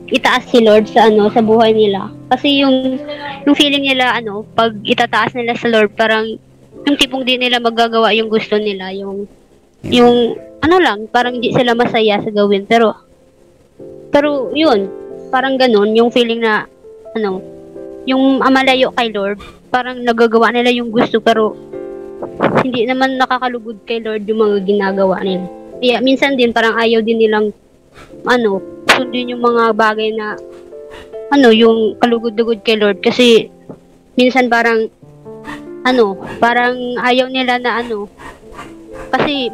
[0.10, 2.10] itaas si Lord sa ano sa buhay nila.
[2.34, 2.98] Kasi yung
[3.46, 6.38] yung feeling nila ano, pag itataas nila sa Lord, parang
[6.86, 9.30] yung tipong di nila magagawa yung gusto nila, yung
[9.86, 10.34] yung
[10.66, 12.66] ano lang, parang di sila masaya sa gawin.
[12.66, 12.98] Pero
[14.10, 14.90] pero yun,
[15.30, 16.66] parang ganun, yung feeling na
[17.14, 17.40] ano,
[18.10, 19.38] yung amalayo kay Lord,
[19.70, 21.54] parang nagagawa nila yung gusto pero
[22.66, 25.46] hindi naman nakakalugod kay Lord yung mga ginagawa nila.
[25.78, 27.54] Kaya minsan din parang ayaw din nilang
[28.26, 30.40] ano, sundin yung mga bagay na
[31.30, 33.52] ano, yung kalugod-lugod kay Lord kasi
[34.16, 34.88] minsan parang
[35.86, 38.10] ano, parang ayaw nila na ano
[39.12, 39.52] kasi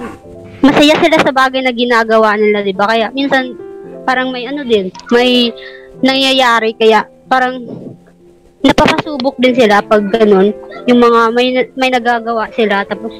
[0.62, 2.86] masaya sila sa bagay na ginagawa nila, 'di ba?
[2.89, 3.58] Kaya minsan
[4.06, 5.52] parang may ano din, may
[6.02, 7.62] nangyayari kaya parang
[8.62, 10.54] napapasubok din sila pag ganun.
[10.86, 11.47] Yung mga may
[11.78, 13.13] may nagagawa sila tapos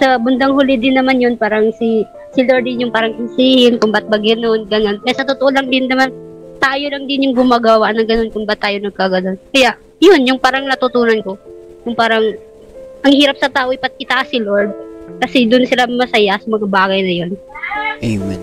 [0.00, 2.02] sa bundang huli din naman yun parang si
[2.34, 4.98] si Lord din yung parang isihin kung ba't ba ganun, ganun.
[5.06, 6.10] Kaya sa totoo lang din naman,
[6.58, 9.38] tayo lang din yung gumagawa ng ganun kung ba't tayo nagkaganon.
[9.54, 11.38] Kaya, yun, yung parang natutunan ko.
[11.86, 12.34] Yung parang,
[13.06, 14.74] ang hirap sa tao ipat itaas si Lord.
[15.22, 17.30] Kasi doon sila masaya sa mga bagay na yun.
[18.02, 18.40] Amen.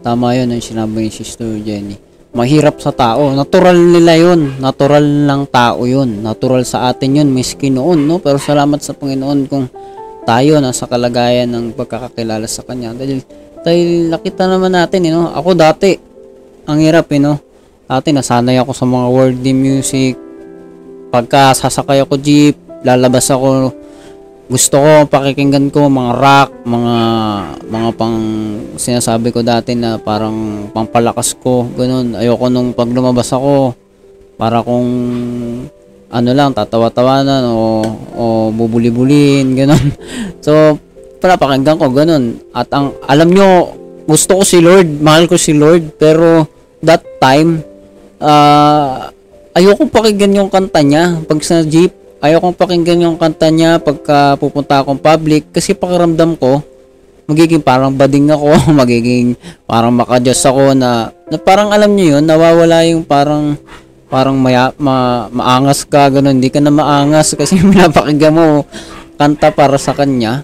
[0.00, 1.98] Tama yun ang sinabi ni Sister Jenny.
[2.32, 3.32] Mahirap sa tao.
[3.32, 4.60] Natural nila yun.
[4.60, 6.22] Natural lang tao yun.
[6.22, 8.20] Natural sa atin yun, miski noon, no?
[8.20, 9.66] Pero salamat sa Panginoon kung
[10.28, 12.92] tayo nasa kalagayan ng pagkakakilala sa Kanya.
[12.92, 13.24] Dahil,
[13.64, 15.96] dahil nakita naman natin, you know, ako dati,
[16.68, 17.40] ang hirap, you know,
[17.88, 20.14] dati nasanay ako sa mga worldly music.
[21.08, 23.72] Pagka sasakay ako jeep, lalabas ako,
[24.48, 26.96] gusto ko pakikinggan ko mga rock, mga
[27.68, 28.18] mga pang
[28.80, 32.16] sinasabi ko dati na parang pampalakas ko, ganun.
[32.16, 33.76] Ayoko nung pag lumabas ako,
[34.40, 34.88] para kung
[36.08, 37.84] ano lang, tatawa-tawanan o,
[38.16, 39.86] o bubuli-bulin, ganun.
[40.46, 40.80] So,
[41.20, 42.40] para pakinggan ko, ganun.
[42.56, 43.76] At ang, alam nyo,
[44.08, 46.48] gusto ko si Lord, mahal ko si Lord, pero
[46.80, 47.60] that time,
[48.22, 49.12] uh,
[49.52, 51.92] ayoko pakinggan yung kanta niya pag sa jeep.
[52.18, 56.58] Ayoko pakinggan yung kanta niya pagka pupunta akong public kasi pakiramdam ko,
[57.30, 58.50] magiging parang bading ako,
[58.80, 59.38] magiging
[59.70, 63.54] parang makadjust ako na, na parang alam niyo yun, nawawala yung parang
[64.08, 66.40] parang maya, ma, maangas ka, ganun.
[66.40, 68.64] Hindi ka na maangas kasi pinapakinggan mo
[69.20, 70.42] kanta para sa kanya.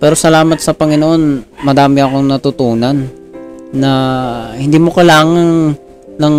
[0.00, 2.96] Pero salamat sa Panginoon, madami akong natutunan
[3.76, 3.92] na
[4.56, 5.76] hindi mo kailangan
[6.16, 6.36] ng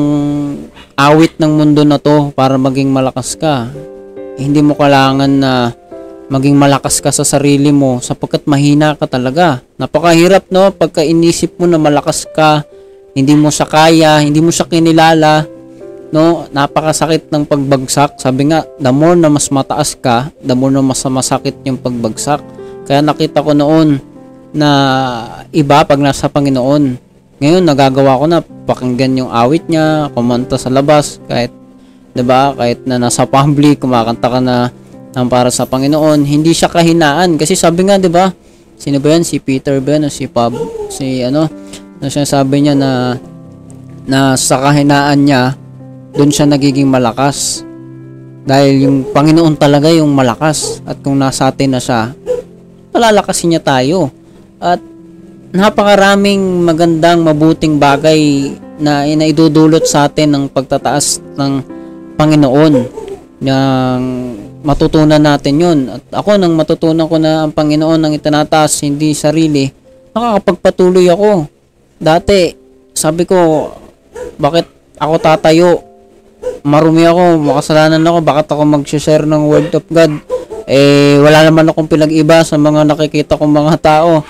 [0.98, 3.70] awit ng mundo na to para maging malakas ka.
[4.42, 5.70] Hindi mo kailangan na
[6.32, 9.62] maging malakas ka sa sarili mo sapagkat mahina ka talaga.
[9.78, 12.66] Napakahirap no pagka inisip mo na malakas ka,
[13.14, 15.46] hindi mo siya kaya, hindi mo siya kinilala,
[16.10, 18.20] no, napakasakit ng pagbagsak.
[18.20, 22.44] Sabi nga, the more na mas mataas ka, the more na mas masakit yung pagbagsak.
[22.88, 24.00] Kaya nakita ko noon
[24.52, 24.70] na
[25.56, 27.00] iba pag nasa Panginoon.
[27.42, 31.50] Ngayon nagagawa ko na pakinggan yung awit niya, kumanta sa labas kahit
[32.12, 32.56] 'di ba?
[32.56, 34.70] Kahit na nasa public, kumakanta ka na
[35.12, 38.32] ng para sa Panginoon, hindi siya kahinaan kasi sabi nga 'di ba?
[38.82, 39.22] Sino ba yan?
[39.22, 40.08] Si Peter ba yan?
[40.08, 40.56] O si Pab?
[40.90, 41.46] Si ano?
[42.02, 43.14] Na siya sabi niya na
[44.10, 45.54] na sa kahinaan niya,
[46.18, 47.62] doon siya nagiging malakas.
[48.42, 52.10] Dahil yung Panginoon talaga yung malakas at kung nasa atin na siya,
[52.90, 54.10] palalakasin niya tayo.
[54.58, 54.82] At
[55.54, 58.50] napakaraming magandang mabuting bagay
[58.82, 61.81] na inaidudulot sa atin ng pagtataas ng
[62.16, 62.74] Panginoon
[63.42, 64.02] ng
[64.62, 65.80] matutunan natin yun.
[65.90, 69.68] At ako nang matutunan ko na ang Panginoon ang itinataas hindi sarili
[70.12, 71.48] nakakapagpatuloy ako.
[71.98, 72.54] Dati
[72.94, 73.70] sabi ko
[74.38, 74.68] bakit
[75.02, 75.70] ako tatayo?
[76.62, 80.14] Marumi ako makasalanan ako bakit ako mag-share ng word of God?
[80.70, 84.22] Eh wala naman akong pinag-iba sa mga nakikita kong mga tao.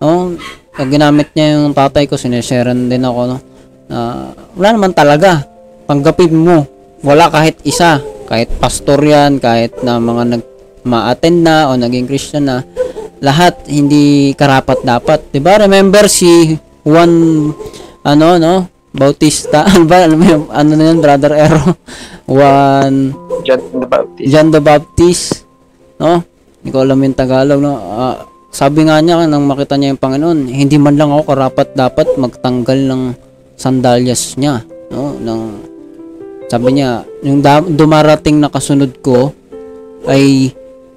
[0.00, 0.32] No?
[0.74, 3.36] Pag ginamit niya yung tatay ko sinesharean din ako no?
[3.88, 5.44] Na wala naman talaga.
[5.84, 6.73] Tanggapin mo
[7.04, 10.42] wala kahit isa kahit pastor yan kahit na mga nag
[10.84, 12.60] ma-attend na o naging Christian na
[13.24, 15.32] lahat hindi karapat dapat.
[15.32, 15.60] 'di ba?
[15.64, 17.12] Remember si Juan
[18.04, 18.54] ano no?
[18.94, 19.64] Bautista.
[19.74, 20.04] Ano ba?
[20.04, 21.64] Alam mo yung, ano na yun brother Ero?
[22.32, 24.28] Juan John the Baptist.
[24.28, 25.24] John the Baptist
[26.00, 26.20] no?
[26.60, 27.72] Hindi ko alam yung Tagalog no?
[27.76, 28.16] Ah,
[28.52, 32.78] sabi nga niya nang makita niya yung Panginoon hindi man lang ako karapat dapat magtanggal
[32.86, 33.02] ng
[33.56, 34.62] sandalyas niya
[34.92, 35.16] no?
[35.16, 35.40] Ng
[36.48, 37.40] sabi niya yung
[37.74, 39.32] dumarating na kasunod ko
[40.04, 40.52] ay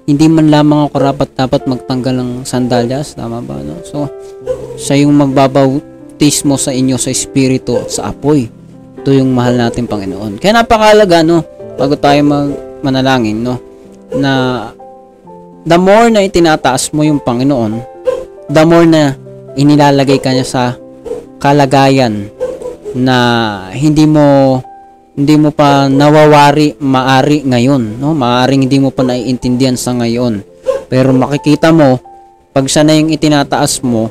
[0.08, 3.80] hindi man lamang ako karapat dapat magtanggal ng sandalyas tama ba no?
[3.84, 4.08] So
[4.80, 8.48] siya yung magbabautismo sa inyo sa espiritu sa apoy.
[8.98, 10.40] Ito yung mahal natin Panginoon.
[10.40, 11.44] Kaya napakalaga no?
[11.76, 12.48] Bago tayo mag
[12.80, 13.60] manalangin no?
[14.16, 14.64] Na
[15.68, 17.98] the more na itinataas mo yung Panginoon
[18.48, 19.12] the more na
[19.60, 20.62] inilalagay ka niya sa
[21.36, 22.32] kalagayan
[22.96, 23.16] na
[23.76, 24.58] hindi mo
[25.18, 28.14] hindi mo pa nawawari maari ngayon no?
[28.14, 30.46] Maaring hindi mo pa naiintindihan sa ngayon.
[30.86, 31.98] Pero makikita mo
[32.54, 34.06] pag siya na yung itinataas mo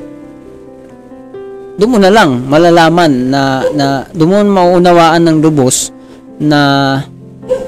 [1.78, 5.94] doon mo na lang malalaman na na doon mo mauunawaan ng lubos
[6.36, 6.60] na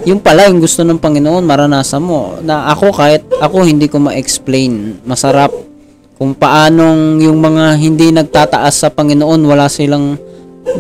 [0.05, 2.37] yung pala yung gusto ng Panginoon maranasan mo.
[2.45, 5.55] Na ako kahit ako hindi ko ma-explain masarap
[6.21, 10.21] kung paanong yung mga hindi nagtataas sa Panginoon wala silang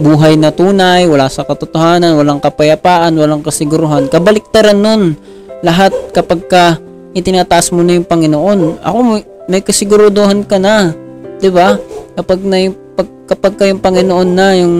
[0.00, 4.06] buhay na tunay, wala sa katotohanan, walang kapayapaan, walang kasiguruhan.
[4.06, 5.16] Kabaliktaran nun.
[5.60, 6.64] Lahat kapag ka
[7.12, 10.94] itinataas mo na yung Panginoon, ako may, may kasiguruduhan ka na.
[11.40, 11.76] 'Di ba?
[12.16, 14.76] Kapag na yung, pag, kapag ka yung Panginoon na yung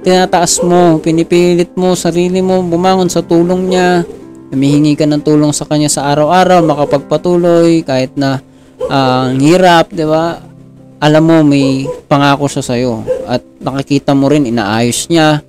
[0.00, 4.04] tinataas mo, pinipilit mo sarili mo bumangon sa tulong niya,
[4.50, 8.42] humihingi ka ng tulong sa kanya sa araw-araw, makapagpatuloy kahit na
[8.90, 10.49] ang hirap, 'di ba?
[11.00, 15.40] Alam mo may pangako siya sa iyo at nakikita mo rin inaayos niya.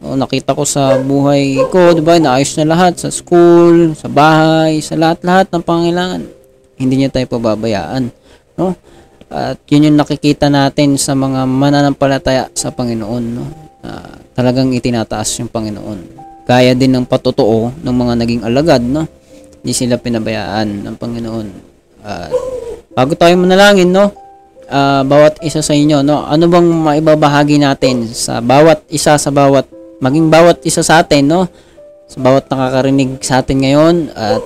[0.00, 2.18] O, nakita ko sa buhay ko, 'di ba?
[2.18, 6.22] Inaayos niya lahat sa school, sa bahay, sa lahat-lahat ng pangailangan.
[6.80, 8.10] Hindi niya tayo pababayaan,
[8.58, 8.74] no?
[9.30, 13.44] At yun yung nakikita natin sa mga mananampalataya sa Panginoon, no?
[13.84, 16.18] Na talagang itinataas yung Panginoon.
[16.48, 19.06] Gaya din ng patotoo ng mga naging alagad, no?
[19.60, 21.46] Hindi sila pinabayaan ng Panginoon.
[22.02, 22.32] At
[22.96, 24.10] bago tayo manalangin, no?
[24.70, 26.24] Ah, bawat isa sa inyo, no?
[26.24, 29.66] Ano bang maibabahagi natin sa bawat isa sa bawat
[30.00, 31.40] maging bawat isa sa atin, no?
[32.08, 34.42] Sa bawat nakakarinig sa atin ngayon at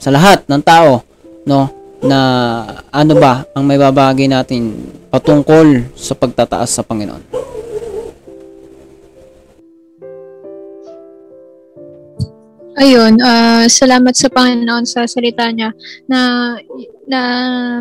[0.00, 1.04] sa lahat ng tao,
[1.46, 1.68] no?
[2.02, 2.18] Na
[2.90, 4.74] ano ba ang maibabahagi natin
[5.12, 7.22] patungkol sa pagtataas sa Panginoon?
[12.72, 15.76] Ayun, ah, salamat sa Panginoon sa salita niya
[16.08, 16.56] na
[17.04, 17.20] na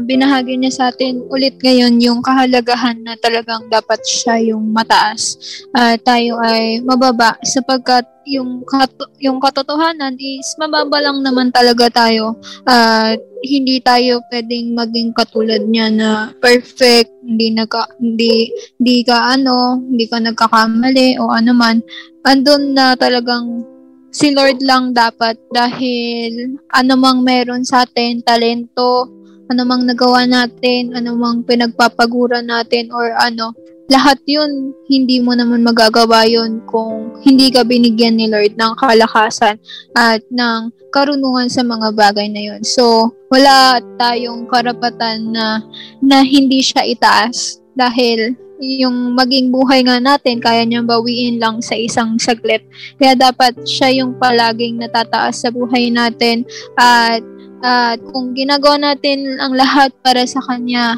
[0.03, 5.39] binahagi niya sa atin ulit ngayon yung kahalagahan na talagang dapat siya yung mataas.
[5.71, 12.35] At tayo ay mababa sapagkat yung kat- yung katotohanan is mababa lang naman talaga tayo.
[12.67, 13.15] At
[13.47, 16.09] hindi tayo pwedeng maging katulad niya na
[16.43, 21.81] perfect hindi nagka hindi hindi ka ano hindi ka nagkakamali o ano man
[22.21, 23.70] andun na talagang
[24.11, 29.07] si Lord lang dapat dahil anumang meron sa atin, talento,
[29.47, 33.55] anumang nagawa natin, anumang pinagpapagura natin or ano,
[33.91, 39.59] lahat yun, hindi mo naman magagawa yun kung hindi ka binigyan ni Lord ng kalakasan
[39.99, 42.61] at ng karunungan sa mga bagay na yun.
[42.63, 45.59] So, wala tayong karapatan na,
[45.99, 51.73] na hindi siya itaas dahil yung maging buhay nga natin, kaya niyang bawiin lang sa
[51.73, 52.61] isang saglit.
[53.01, 56.45] Kaya dapat siya yung palaging natataas sa buhay natin
[56.77, 57.25] at
[57.61, 60.97] at kung ginagawa natin ang lahat para sa kanya,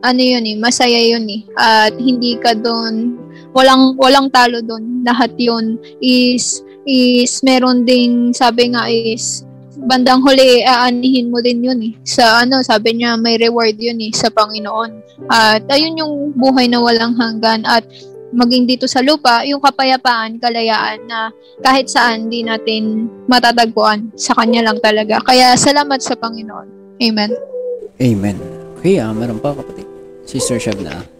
[0.00, 1.44] ano yun eh, masaya yun eh.
[1.60, 3.20] At hindi ka doon,
[3.52, 5.04] walang, walang talo doon.
[5.04, 9.44] Lahat yun is, is meron ding, sabi nga is,
[9.90, 11.92] bandang huli, aanihin mo din yun eh.
[12.06, 15.26] Sa ano, sabi niya, may reward yun eh, sa Panginoon.
[15.26, 17.66] At ayun yung buhay na walang hanggan.
[17.66, 17.82] At
[18.30, 21.34] maging dito sa lupa, yung kapayapaan, kalayaan na
[21.66, 25.18] kahit saan di natin matatagpuan sa Kanya lang talaga.
[25.26, 26.98] Kaya salamat sa Panginoon.
[27.02, 27.30] Amen.
[27.98, 28.36] Amen.
[28.78, 29.84] Okay, ah, meron pa kapatid.
[30.24, 31.19] Sister Shabna.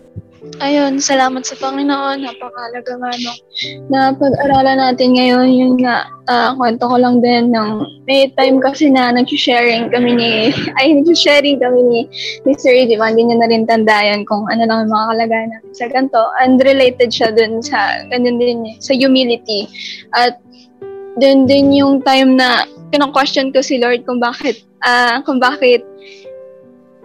[0.60, 2.20] Ayun, salamat sa Panginoon.
[2.20, 3.32] Napakalaga nga no.
[3.88, 8.92] Na pag-aralan natin ngayon, yun nga, ah, kwento ko lang din ng may time kasi
[8.92, 10.52] na nag-sharing kami ni,
[10.84, 12.00] ay nag-sharing kami ni,
[12.44, 13.08] ni Sir di ba?
[13.08, 16.22] Hindi niya na rin tandayan kung ano lang ang mga kalagayan natin sa ganito.
[16.44, 19.64] And related siya dun sa, ganun din sa humility.
[20.12, 20.36] At
[21.16, 25.80] dun din yung time na kinong-question ko si Lord kung bakit, ah, kung bakit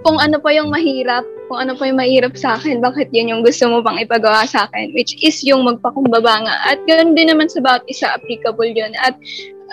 [0.05, 3.43] kung ano pa yung mahirap, kung ano pa yung mahirap sa akin, bakit yun yung
[3.45, 6.55] gusto mo bang ipagawa sa akin, which is yung magpakumbaba nga.
[6.73, 8.93] At ganoon din naman sa bawat isa, applicable yun.
[9.01, 9.13] At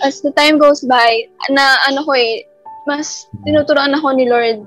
[0.05, 2.45] as the time goes by, na ano ko eh,
[2.85, 4.61] mas tinuturoan ako ni Lord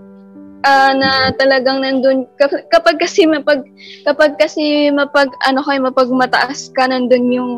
[0.66, 3.68] ah, na talagang nandun kap- kapag kasi mapag
[4.08, 7.52] kapag kasi mapag ano kay mapagmataas ka nandun yung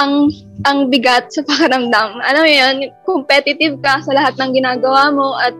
[0.00, 0.32] ang
[0.64, 2.20] ang bigat sa pakiramdam.
[2.24, 5.54] Ano yun, competitive ka sa lahat ng ginagawa mo at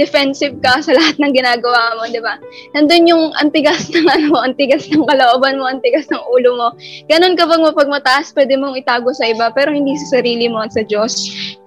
[0.00, 2.40] defensive ka sa lahat ng ginagawa mo, di ba?
[2.72, 6.68] Nandun yung antigas ng ano, antigas ng kalooban mo, antigas ng ulo mo.
[7.08, 10.84] Ganon kapag mapagmataas, pwede mong itago sa iba, pero hindi sa sarili mo at sa
[10.84, 11.12] Diyos.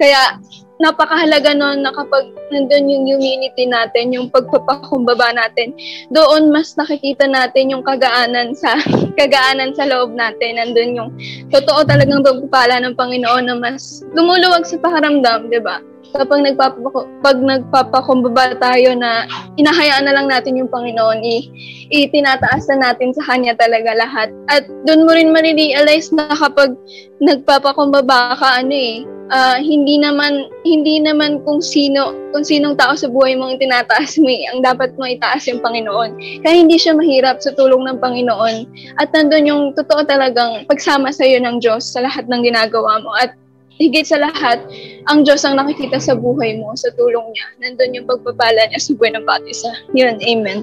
[0.01, 0.41] Kaya,
[0.79, 5.71] napakahalaga nun na kapag nandun yung humility natin, yung pagpapakumbaba natin,
[6.11, 8.75] doon mas nakikita natin yung kagaanan sa
[9.19, 10.59] kagaanan sa loob natin.
[10.59, 11.09] Nandun yung
[11.51, 15.79] totoo talagang pagpapala ng Panginoon na mas lumuluwag sa pakaramdam, di ba?
[16.15, 19.27] Kapag nagpapako, pag nagpapakumbaba tayo na
[19.59, 21.51] inahayaan na lang natin yung Panginoon, i,
[21.91, 24.31] itinataas na natin sa Kanya talaga lahat.
[24.47, 26.71] At doon mo rin marirealize na kapag
[27.19, 29.03] nagpapakumbaba ka, ano eh,
[29.33, 34.29] ah, hindi naman hindi naman kung sino kung sinong tao sa buhay mong tinataas mo
[34.29, 36.41] eh, ang dapat mo itaas yung Panginoon.
[36.45, 38.55] Kaya hindi siya mahirap sa tulong ng Panginoon.
[39.03, 43.11] At nandun yung totoo talagang pagsama sa iyo ng Diyos sa lahat ng ginagawa mo.
[43.17, 43.33] At
[43.75, 44.63] higit sa lahat,
[45.11, 47.45] ang Diyos ang nakikita sa buhay mo, sa tulong niya.
[47.59, 49.71] Nandun yung pagpapala niya sa buhay ng bawat isa.
[49.91, 50.59] Yun, amen.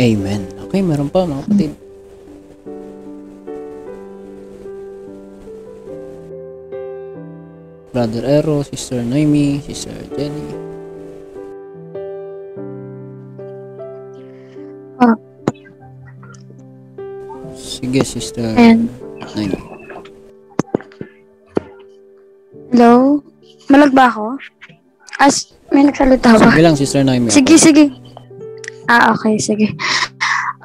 [0.00, 0.40] Amen.
[0.68, 1.72] Okay, meron pa mga kapatid.
[7.90, 10.46] Brother Ero, Sister Noemi, Sister Jenny.
[15.02, 15.18] Ah.
[17.58, 18.86] Sige, Sister And,
[19.34, 19.79] Noemi.
[22.70, 23.22] Hello?
[23.70, 24.38] Malag ba ako?
[25.18, 26.50] As, may nagsalita ba?
[26.50, 27.30] Sige lang, Sister Noemi.
[27.30, 27.90] Sige, sige.
[28.90, 29.74] Ah, okay, sige.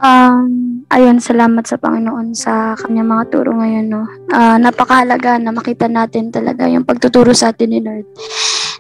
[0.02, 4.06] Um, ayun, salamat sa Panginoon sa kanyang mga turo ngayon, no.
[4.34, 8.08] Ah, napakahalaga na makita natin talaga yung pagtuturo sa atin ni Lord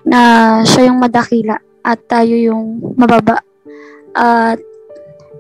[0.05, 0.19] na
[0.61, 3.41] siya yung madakila at tayo yung mababa.
[4.15, 4.61] At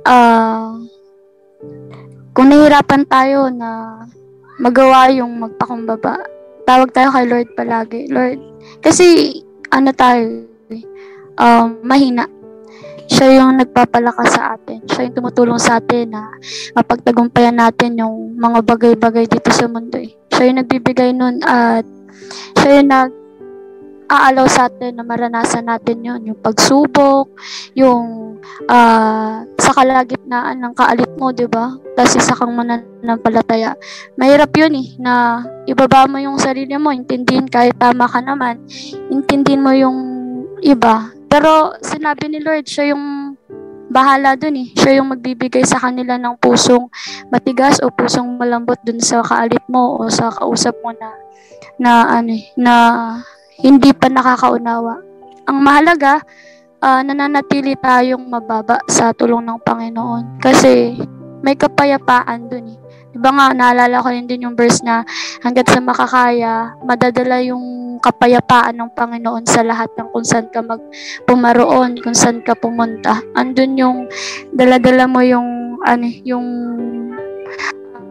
[0.05, 0.73] ah
[2.35, 4.03] kung nahihirapan tayo na
[4.59, 6.19] magawa yung magpakumbaba,
[6.65, 8.01] tawag tayo kay Lord palagi.
[8.09, 8.41] Lord,
[8.81, 9.39] kasi
[9.69, 10.83] ano tayo, eh,
[11.39, 12.25] um, mahina
[13.05, 14.81] siya yung nagpapalakas sa atin.
[14.89, 16.25] Siya yung tumutulong sa atin na
[16.73, 20.01] mapagtagumpayan natin yung mga bagay-bagay dito sa mundo.
[20.01, 20.09] Eh.
[20.33, 21.85] Siya yung nagbibigay nun at
[22.57, 23.24] siya yung nag
[24.09, 26.21] aalaw sa atin na maranasan natin yun.
[26.31, 27.29] Yung pagsubok,
[27.73, 28.37] yung
[28.69, 31.73] ah, sa kalagitnaan ng kaalit mo, di ba?
[31.97, 33.73] Tapos isa kang mananampalataya.
[34.17, 38.61] Mahirap yun eh, na ibaba mo yung sarili mo, intindihin kahit tama ka naman,
[39.09, 39.97] intindihin mo yung
[40.61, 43.35] iba, pero sinabi ni Lord, siya yung
[43.91, 44.67] bahala dun eh.
[44.71, 46.87] Siya yung magbibigay sa kanila ng pusong
[47.27, 51.11] matigas o pusong malambot dun sa kaalit mo o sa kausap mo na
[51.75, 52.73] na ano eh, na
[53.59, 54.99] hindi pa nakakaunawa.
[55.45, 56.23] Ang mahalaga,
[56.81, 60.41] ah, nananatili tayong mababa sa tulong ng Panginoon.
[60.41, 60.97] Kasi
[61.45, 62.79] may kapayapaan dun eh.
[63.15, 65.07] Diba nga, naalala ko yun din yung verse na
[65.39, 70.83] hanggat sa makakaya, madadala yung kapayapaan ng Panginoon sa lahat ng kung saan ka mag
[71.23, 73.23] pumaroon, kung saan ka pumunta.
[73.39, 73.97] Andun yung
[74.51, 76.45] daladala mo yung ano, yung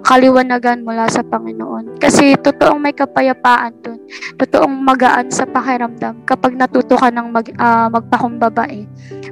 [0.05, 1.97] kaliwanagan mula sa Panginoon.
[1.97, 3.99] Kasi totoong may kapayapaan dun.
[4.37, 8.85] Totoong magaan sa pakiramdam kapag natuto ka ng mag, ah, magpakumbaba eh.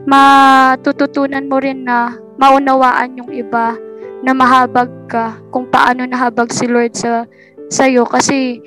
[0.09, 3.77] Matututunan mo rin na maunawaan yung iba
[4.25, 7.29] na mahabag ka kung paano nahabag si Lord sa
[7.69, 8.65] sa'yo kasi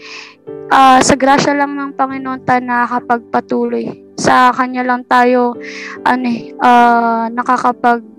[0.70, 4.06] ah, sa grasya lang ng Panginoon tayo nakakapagpatuloy.
[4.16, 5.58] Sa Kanya lang tayo
[6.06, 6.30] ano
[6.62, 8.15] ah, nakakapag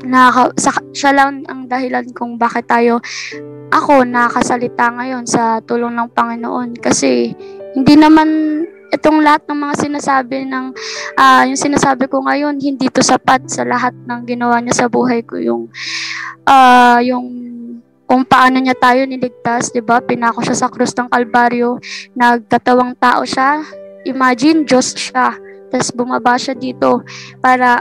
[0.00, 2.98] nakaka, sa, siya lang ang dahilan kung bakit tayo
[3.72, 7.32] ako nakasalita ngayon sa tulong ng Panginoon kasi
[7.76, 8.28] hindi naman
[8.92, 10.76] itong lahat ng mga sinasabi ng
[11.16, 15.24] ah, yung sinasabi ko ngayon hindi to sapat sa lahat ng ginawa niya sa buhay
[15.24, 15.72] ko yung
[16.44, 17.42] ah, yung
[18.12, 20.04] kung paano niya tayo niligtas, 'di ba?
[20.04, 21.80] Pinako siya sa krus ng Kalbaryo,
[22.12, 23.64] nagkatawang tao siya.
[24.04, 25.32] Imagine Diyos siya.
[25.72, 27.00] Tapos bumaba siya dito
[27.40, 27.80] para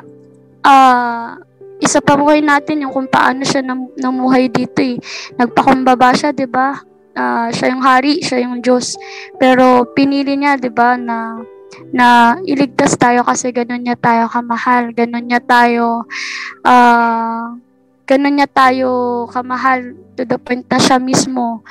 [0.63, 1.35] ah
[1.81, 5.01] isa pa buhay natin yung kung paano siya nam- namuhay dito eh.
[5.35, 6.77] Nagpakumbaba siya, 'di ba?
[7.17, 8.95] Ah, siya yung hari, siya yung Diyos.
[9.41, 11.41] Pero pinili niya, 'di ba, na
[11.91, 16.03] na iligtas tayo kasi ganun niya tayo kamahal, ganun niya tayo
[16.67, 17.55] ah
[18.05, 21.63] ganun niya tayo kamahal to the point na siya mismo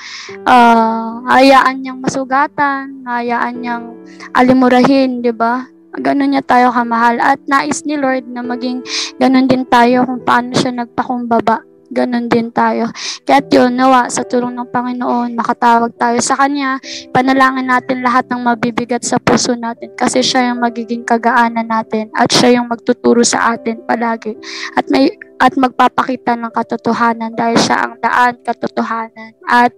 [0.49, 3.85] ah hayaan niyang masugatan, hayaan niyang
[4.33, 5.69] alimurahin, 'di ba?
[5.99, 8.87] Ganun niya tayo kamahal at nais ni Lord na maging
[9.19, 11.67] ganun din tayo kung paano siya nagpakumbaba.
[11.91, 12.87] Ganun din tayo.
[13.27, 16.79] Kaya yun, nawa, sa tulong ng Panginoon, makatawag tayo sa Kanya,
[17.11, 22.31] panalangin natin lahat ng mabibigat sa puso natin kasi siya yung magiging kagaanan natin at
[22.31, 24.39] siya yung magtuturo sa atin palagi.
[24.79, 25.11] At may
[25.43, 29.75] at magpapakita ng katotohanan dahil siya ang daan, katotohanan at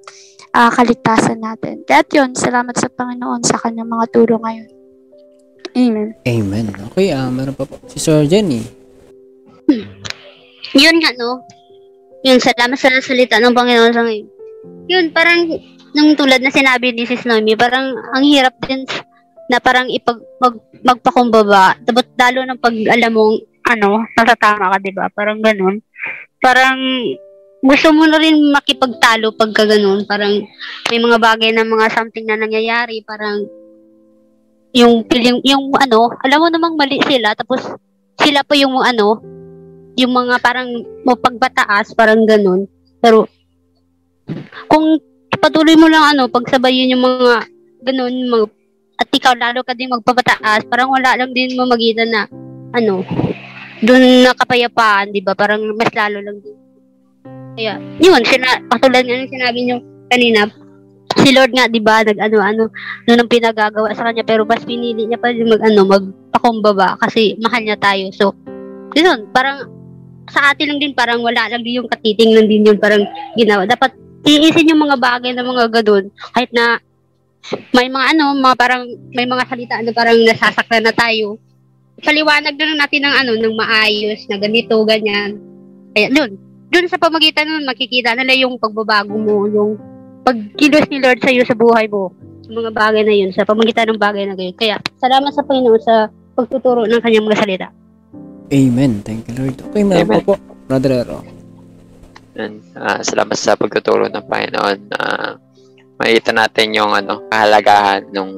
[0.53, 1.81] ah, kaligtasan natin.
[1.89, 4.82] Kaya yun, salamat sa Panginoon sa kanyang mga turo ngayon.
[5.73, 6.12] Amen.
[6.29, 6.66] Amen.
[6.93, 7.81] Okay, ah meron pa po.
[7.89, 8.61] Si Sir Jenny.
[10.77, 11.45] Yun nga, no?
[12.23, 14.29] Yun, salamat sa salita ng Panginoon sa ngayon.
[14.87, 15.49] Yun, parang,
[15.93, 18.87] nung tulad na sinabi ni Sis Noemi, parang ang hirap din
[19.51, 20.55] na parang ipag, mag,
[20.87, 21.77] magpakumbaba.
[21.83, 23.35] Dapat lalo ng pag alam mong,
[23.68, 25.11] ano, nasa tama ka, di ba?
[25.11, 25.83] Parang ganun.
[26.39, 26.79] Parang,
[27.62, 30.07] gusto mo na rin makipagtalo pagka ganun.
[30.07, 30.47] Parang,
[30.91, 33.45] may mga bagay na mga something na nangyayari, parang,
[34.73, 37.61] yung, yung, yung ano, alam mo namang mali sila, tapos,
[38.20, 39.20] sila pa yung ano,
[39.97, 40.68] yung mga parang
[41.05, 42.64] mapagbataas, parang ganun.
[43.01, 43.29] Pero,
[44.68, 44.97] kung
[45.37, 47.45] patuloy mo lang ano, pagsabayin yung mga
[47.85, 48.47] ganun, mga,
[48.97, 52.25] at ikaw lalo ka din magpapataas, parang wala lang din mamagitan na,
[52.73, 53.05] ano,
[53.83, 55.35] doon na kapayapaan, di ba?
[55.35, 56.57] Parang mas lalo lang din.
[57.59, 59.77] Kaya, yun, sina, katulad nga ng sinabi nyo
[60.09, 60.49] kanina,
[61.21, 62.73] si Lord nga, di ba, nag-ano-ano,
[63.09, 67.37] noon ang pinagagawa sa kanya, pero mas pinili niya pa rin mag, ano, magpakumbaba kasi
[67.43, 68.09] mahal niya tayo.
[68.15, 68.33] So,
[68.97, 69.69] yun, parang
[70.31, 73.03] sa atin lang din parang wala lang din yung katiting lang din yun parang
[73.35, 73.67] ginawa.
[73.67, 73.93] Dapat
[74.23, 76.79] iisin yung mga bagay na mga gadon kahit na
[77.75, 81.43] may mga ano, mga parang may mga salita na parang nasasaktan na tayo.
[82.03, 85.43] Paliwanag na lang natin ng ano, ng maayos na ganito, ganyan.
[85.93, 86.39] Kaya dun,
[86.71, 89.77] dun sa pamagitan nun, makikita nila yung pagbabago mo, yung
[90.23, 92.14] pagkilos ni Lord sa iyo sa buhay mo.
[92.47, 94.57] Yung mga bagay na yun, sa pamagitan ng bagay na gayon.
[94.59, 97.68] Kaya, salamat sa Panginoon sa pagtuturo ng kanyang mga salita.
[98.53, 99.01] Amen.
[99.01, 99.57] Thank you, Lord.
[99.70, 100.20] Okay, meron Amen.
[100.20, 100.35] pa po.
[100.68, 101.25] Brother Ero.
[102.37, 102.61] Yan.
[102.77, 104.79] Ah, salamat sa pagtuturo ng Panginoon.
[104.97, 105.37] Ah,
[106.01, 108.31] makita natin yung ano, kahalagahan ng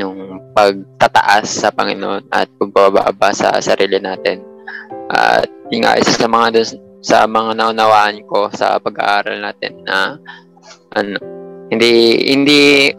[0.00, 4.40] yung pagtataas sa Panginoon at pagbababa sa sarili natin.
[5.12, 10.20] At yung nga, isa sa mga dun- sa mga naunawaan ko sa pag-aaral natin na
[10.92, 11.16] ano,
[11.72, 12.92] hindi hindi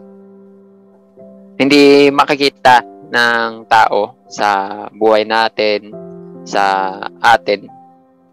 [1.58, 2.82] hindi makikita
[3.12, 4.48] ng tao sa
[4.90, 5.94] buhay natin,
[6.42, 7.68] sa atin,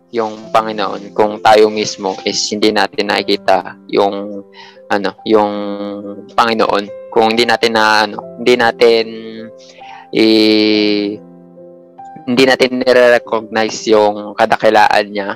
[0.09, 1.13] yung Panginoon.
[1.13, 4.41] Kung tayo mismo is hindi natin nakikita yung
[4.89, 5.53] ano yung
[6.34, 7.13] Panginoon.
[7.13, 9.05] Kung hindi natin na ano hindi natin
[10.17, 10.26] i
[12.26, 15.30] hindi natin nire-recognize yung kadakilaan niya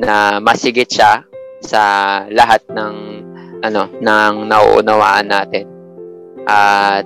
[0.00, 1.22] na masigit siya
[1.60, 1.82] sa
[2.32, 2.94] lahat ng
[3.60, 5.68] ano ng nauunawaan natin.
[6.48, 7.04] At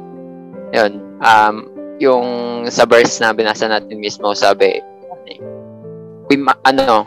[0.71, 1.57] yun um
[1.99, 2.27] yung
[2.71, 4.83] sa verse na binasa natin mismo sabi
[6.31, 7.07] we ma- ano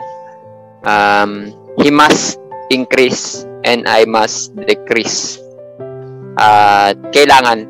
[0.84, 2.36] um he must
[2.68, 5.40] increase and I must decrease.
[6.38, 7.66] At kailangan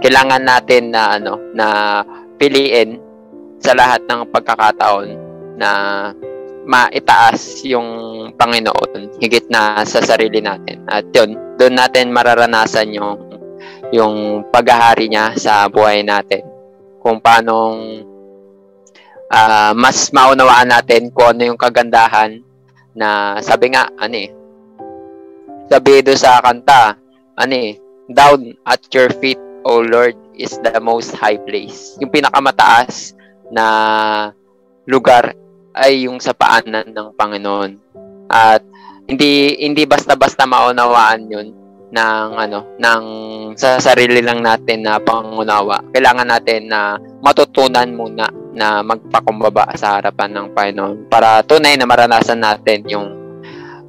[0.00, 2.00] kailangan natin na ano na
[2.40, 2.98] piliin
[3.60, 5.08] sa lahat ng pagkakataon
[5.60, 5.70] na
[6.68, 7.88] maitaas yung
[8.36, 13.16] Panginoon higit na sa sarili natin at yun doon natin mararanasan yung
[13.90, 16.44] yung paghahari niya sa buhay natin
[17.00, 18.04] kung paanong
[19.32, 22.44] ah, mas maunawaan natin kung ano yung kagandahan
[22.94, 24.28] na sabi nga, ano eh,
[25.70, 26.98] sabi doon sa kanta,
[27.38, 27.78] ano eh,
[28.10, 31.96] down at your feet, O Lord, is the most high place.
[32.02, 33.14] Yung pinakamataas
[33.52, 33.66] na
[34.88, 35.36] lugar
[35.74, 37.70] ay yung sa paanan ng Panginoon.
[38.30, 38.62] At
[39.10, 41.48] hindi hindi basta-basta maunawaan 'yun
[41.90, 43.04] ng ano ng
[43.58, 45.82] sa sarili lang natin na pangunawa.
[45.90, 52.42] Kailangan natin na matutunan muna na magpakumbaba sa harapan ng Panginoon para tunay na maranasan
[52.42, 53.08] natin yung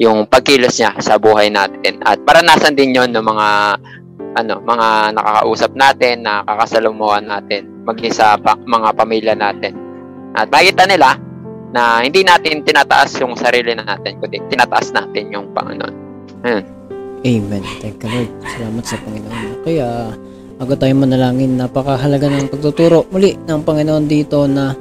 [0.02, 3.48] yung pagkilos niya sa buhay natin at maranasan din yon ng mga
[4.42, 9.78] ano mga nakakausap natin nakakasalumuhan natin maging sa pa- mga pamilya natin
[10.34, 11.14] at makita nila
[11.72, 15.96] na hindi natin tinataas yung sarili natin, kundi tinataas natin yung Panginoon.
[16.44, 16.66] Ayun.
[17.22, 17.64] Amen.
[17.80, 18.32] Thank you, Lord.
[18.44, 19.48] Salamat sa Panginoon.
[19.64, 19.88] Kaya,
[20.62, 24.76] ako tayo manalangin, napakahalaga ng pagtuturo muli ng Panginoon dito na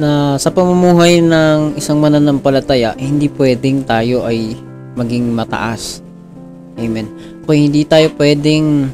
[0.00, 4.56] na sa pamumuhay ng isang mananampalataya, hindi pwedeng tayo ay
[4.96, 6.00] maging mataas.
[6.80, 7.10] Amen.
[7.44, 8.88] Kung hindi tayo pwedeng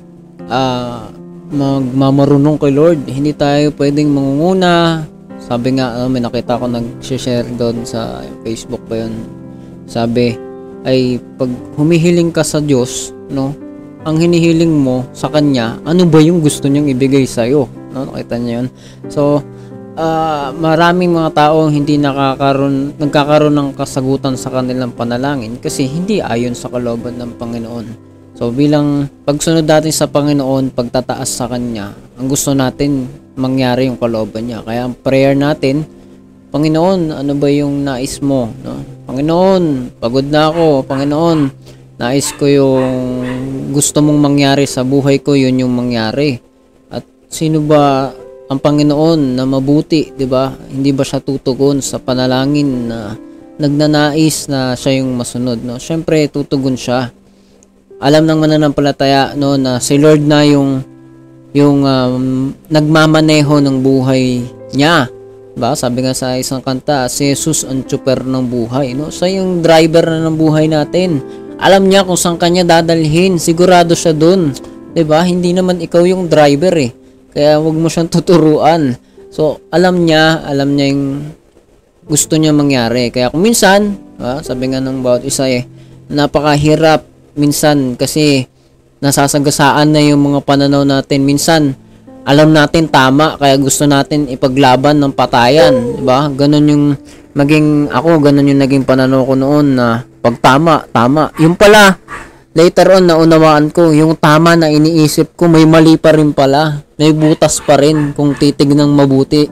[0.51, 1.07] ah,
[1.53, 5.05] magmamarunong kay Lord, hindi tayo pwedeng mangunguna.
[5.47, 9.15] Sabi nga, ano, may nakita ko nag-share doon sa Facebook pa yun.
[9.87, 10.35] Sabi,
[10.83, 13.55] ay pag humihiling ka sa Diyos, no,
[14.03, 17.71] ang hinihiling mo sa Kanya, ano ba yung gusto niyang ibigay sa iyo?
[17.95, 18.69] No, nakita niyo yun?
[19.07, 19.23] So,
[19.95, 26.59] ah, maraming mga tao hindi nakakaroon, nagkakaroon ng kasagutan sa kanilang panalangin kasi hindi ayon
[26.59, 28.06] sa kalooban ng Panginoon.
[28.37, 34.45] So, bilang pagsunod natin sa Panginoon, pagtataas sa Kanya, ang gusto natin mangyari yung kalooban
[34.45, 34.61] niya.
[34.61, 35.89] Kaya ang prayer natin,
[36.53, 38.53] Panginoon, ano ba yung nais mo?
[38.61, 38.81] No?
[39.09, 40.85] Panginoon, pagod na ako.
[40.85, 41.39] Panginoon,
[41.97, 42.87] nais ko yung
[43.73, 46.37] gusto mong mangyari sa buhay ko, yun yung mangyari.
[46.93, 48.13] At sino ba
[48.47, 50.55] ang Panginoon na mabuti, 'di ba?
[50.55, 53.19] Hindi ba siya tutugon sa panalangin na
[53.59, 55.83] nagnanais na siya yung masunod, no?
[55.83, 57.11] Syempre tutugon siya.
[57.97, 60.85] Alam ng mananampalataya no na si Lord na yung
[61.57, 64.45] yung um, nagmamaneho ng buhay
[64.77, 65.09] niya.
[65.57, 69.09] Ba, sabi nga sa isang kanta, si Jesus ang tsuper ng buhay, no?
[69.09, 71.25] Siya yung driver na ng buhay natin.
[71.57, 74.53] Alam niya kung saan kanya dadalhin, sigurado siya doon.
[74.93, 75.25] 'Di ba?
[75.25, 76.93] Hindi naman ikaw yung driver eh.
[77.33, 79.01] Kaya wag mo siyang tuturuan.
[79.33, 81.05] So, alam niya, alam niya yung
[82.05, 83.09] gusto niya mangyari.
[83.09, 85.65] Kaya kung minsan, ah, sabi nga ng bawat isa eh,
[86.13, 88.49] napakahirap minsan kasi
[89.01, 91.23] nasasagasaan na yung mga pananaw natin.
[91.23, 91.77] Minsan,
[92.27, 96.27] alam natin tama kaya gusto natin ipaglaban ng patayan, 'di ba?
[96.27, 96.85] Ganun yung
[97.37, 101.31] maging ako, ganun yung naging pananaw ko noon na pag tama, tama.
[101.39, 101.95] Yung pala
[102.57, 106.83] later on naunawaan ko, yung tama na iniisip ko may mali pa rin pala.
[106.99, 109.47] May butas pa rin kung titignan mabuti.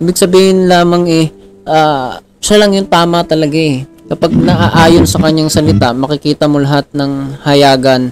[0.00, 1.28] Ibig sabihin lamang eh
[1.68, 3.86] ah, siya lang yung tama talaga eh.
[4.10, 8.10] Kapag naaayon sa kanyang salita, makikita mo lahat ng hayagan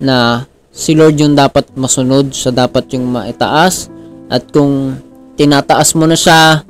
[0.00, 3.92] na si Lord yung dapat masunod, siya dapat yung maitaas
[4.32, 4.96] at kung
[5.36, 6.64] tinataas mo na siya,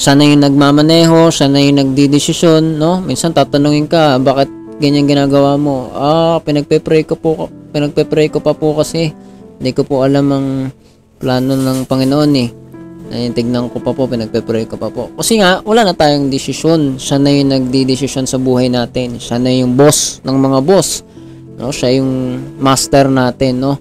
[0.00, 3.04] siya na yung nagmamaneho, siya na yung nagdidesisyon, no?
[3.04, 4.48] Minsan tatanungin ka, bakit
[4.80, 5.92] ganyan ginagawa mo?
[5.92, 9.12] Ah, pinagpe-pray ko po, pinagpe-pray ko pa po kasi
[9.60, 10.46] hindi ko po alam ang
[11.20, 12.48] plano ng Panginoon eh.
[13.08, 15.08] Naiintignan ko pa po, pinagpe-pray ko pa po.
[15.16, 17.00] Kasi nga, wala na tayong desisyon.
[17.00, 19.16] Siya na yung nagdi-desisyon sa buhay natin.
[19.16, 21.08] Siya na yung boss ng mga boss.
[21.58, 23.74] No siya yung master natin no?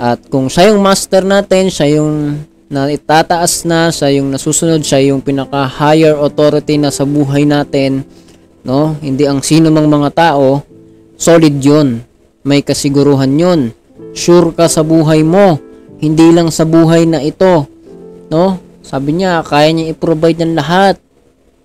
[0.00, 2.40] At kung siya yung master natin siya yung
[2.72, 8.00] na itataas na siya yung nasusunod siya yung pinaka higher authority na sa buhay natin
[8.64, 8.96] no?
[9.04, 10.64] Hindi ang sino mang mga tao
[11.20, 12.00] solid yun.
[12.48, 13.76] May kasiguruhan yun.
[14.16, 15.60] Sure ka sa buhay mo.
[16.00, 17.68] Hindi lang sa buhay na ito
[18.32, 18.56] no
[18.88, 20.96] sabi niya kaya niya i-provide ng lahat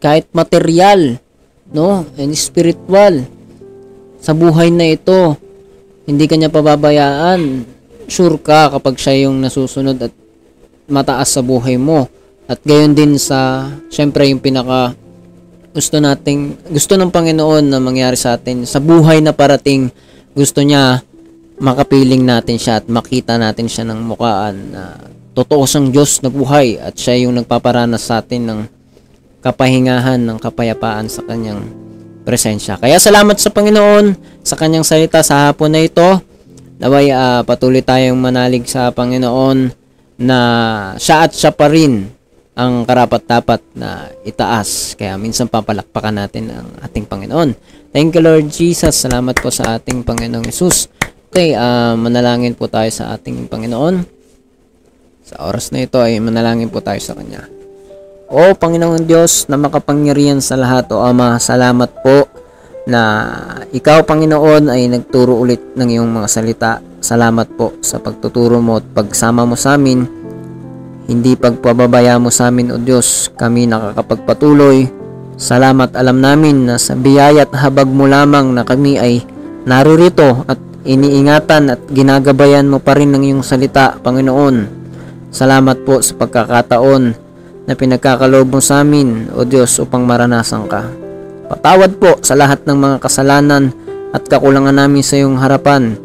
[0.03, 1.15] kahit material
[1.71, 3.23] no and spiritual
[4.19, 5.39] sa buhay na ito
[6.03, 7.63] hindi kanya pababayaan.
[8.11, 10.13] Sure ka kapag siya yung nasusunod at
[10.91, 12.11] mataas sa buhay mo.
[12.43, 14.91] At gayon din sa, syempre yung pinaka
[15.71, 18.67] gusto nating, gusto ng Panginoon na mangyari sa atin.
[18.67, 19.89] Sa buhay na parating,
[20.35, 21.01] gusto niya
[21.57, 24.83] makapiling natin siya at makita natin siya ng mukaan na
[25.33, 28.59] totoo siyang Diyos na buhay at siya yung nagpaparanas sa atin ng
[29.43, 31.67] kapahingahan, ng kapayapaan sa kanyang
[32.23, 32.79] presensya.
[32.79, 36.21] Kaya salamat sa Panginoon sa kanyang salita sa hapon na ito.
[36.79, 39.73] Naway uh, patuloy tayong manalig sa Panginoon
[40.21, 40.39] na
[40.95, 42.07] siya at siya pa rin
[42.53, 44.93] ang karapat-dapat na itaas.
[44.95, 47.57] Kaya minsan papalakpakan natin ang ating Panginoon.
[47.91, 49.03] Thank you Lord Jesus.
[49.03, 50.87] Salamat po sa ating Panginoong Yesus.
[51.33, 54.12] Okay, uh, manalangin po tayo sa ating Panginoon.
[55.33, 57.49] Sa oras na ito ay manalangin po tayo sa Kanya.
[58.29, 62.29] O Panginoon Diyos na makapangyarihan sa lahat o Ama, salamat po
[62.85, 63.01] na
[63.73, 66.71] ikaw Panginoon ay nagturo ulit ng iyong mga salita.
[67.01, 70.05] Salamat po sa pagtuturo mo at pagsama mo sa amin.
[71.09, 74.85] Hindi pagpababaya mo sa amin o Diyos, kami nakakapagpatuloy.
[75.33, 79.25] Salamat alam namin na sa biyaya at habag mo lamang na kami ay
[79.65, 84.82] naririto at iniingatan at ginagabayan mo pa rin ng iyong salita, Panginoon.
[85.33, 87.03] Salamat po sa pagkakataon
[87.65, 90.85] na pinagkakaloob mo sa amin, O Diyos, upang maranasan ka.
[91.49, 93.73] Patawad po sa lahat ng mga kasalanan
[94.13, 95.97] at kakulangan namin sa iyong harapan.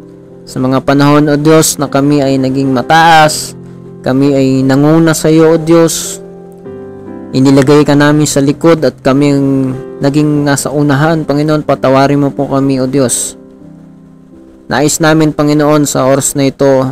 [0.49, 3.53] Sa mga panahon, O Diyos, na kami ay naging mataas,
[4.01, 6.25] kami ay nanguna sa iyo, O Diyos.
[7.29, 9.45] inilagay ka namin sa likod at kami ang
[10.01, 11.21] naging nasa unahan.
[11.21, 13.37] Panginoon, patawarin mo po kami, O Diyos.
[14.65, 16.89] Nais namin, Panginoon, sa oras na ito,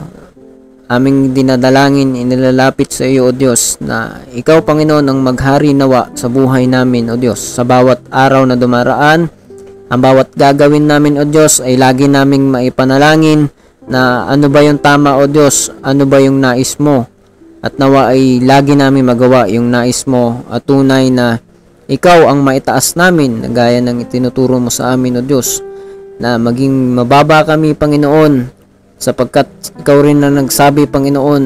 [0.88, 6.64] aming dinadalangin, inilalapit sa iyo, O Diyos, na Ikaw, Panginoon, ang maghari nawa sa buhay
[6.64, 9.28] namin, O Diyos, sa bawat araw na dumaraan,
[9.88, 13.52] ang bawat gagawin namin, O Diyos, ay lagi naming maipanalangin
[13.88, 17.04] na ano ba yung tama, O Diyos, ano ba yung nais mo,
[17.60, 21.42] at nawa ay lagi namin magawa yung nais mo at tunay na
[21.90, 25.60] ikaw ang maitaas namin na gaya ng itinuturo mo sa amin, O Diyos,
[26.16, 28.57] na maging mababa kami, Panginoon,
[28.98, 31.44] sapagkat ikaw rin na nagsabi Panginoon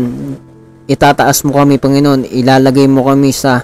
[0.87, 3.63] itataas mo kami Panginoon ilalagay mo kami sa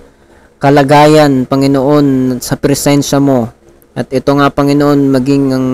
[0.58, 3.50] kalagayan Panginoon sa presensya mo.
[3.98, 5.68] At ito nga Panginoon maging ang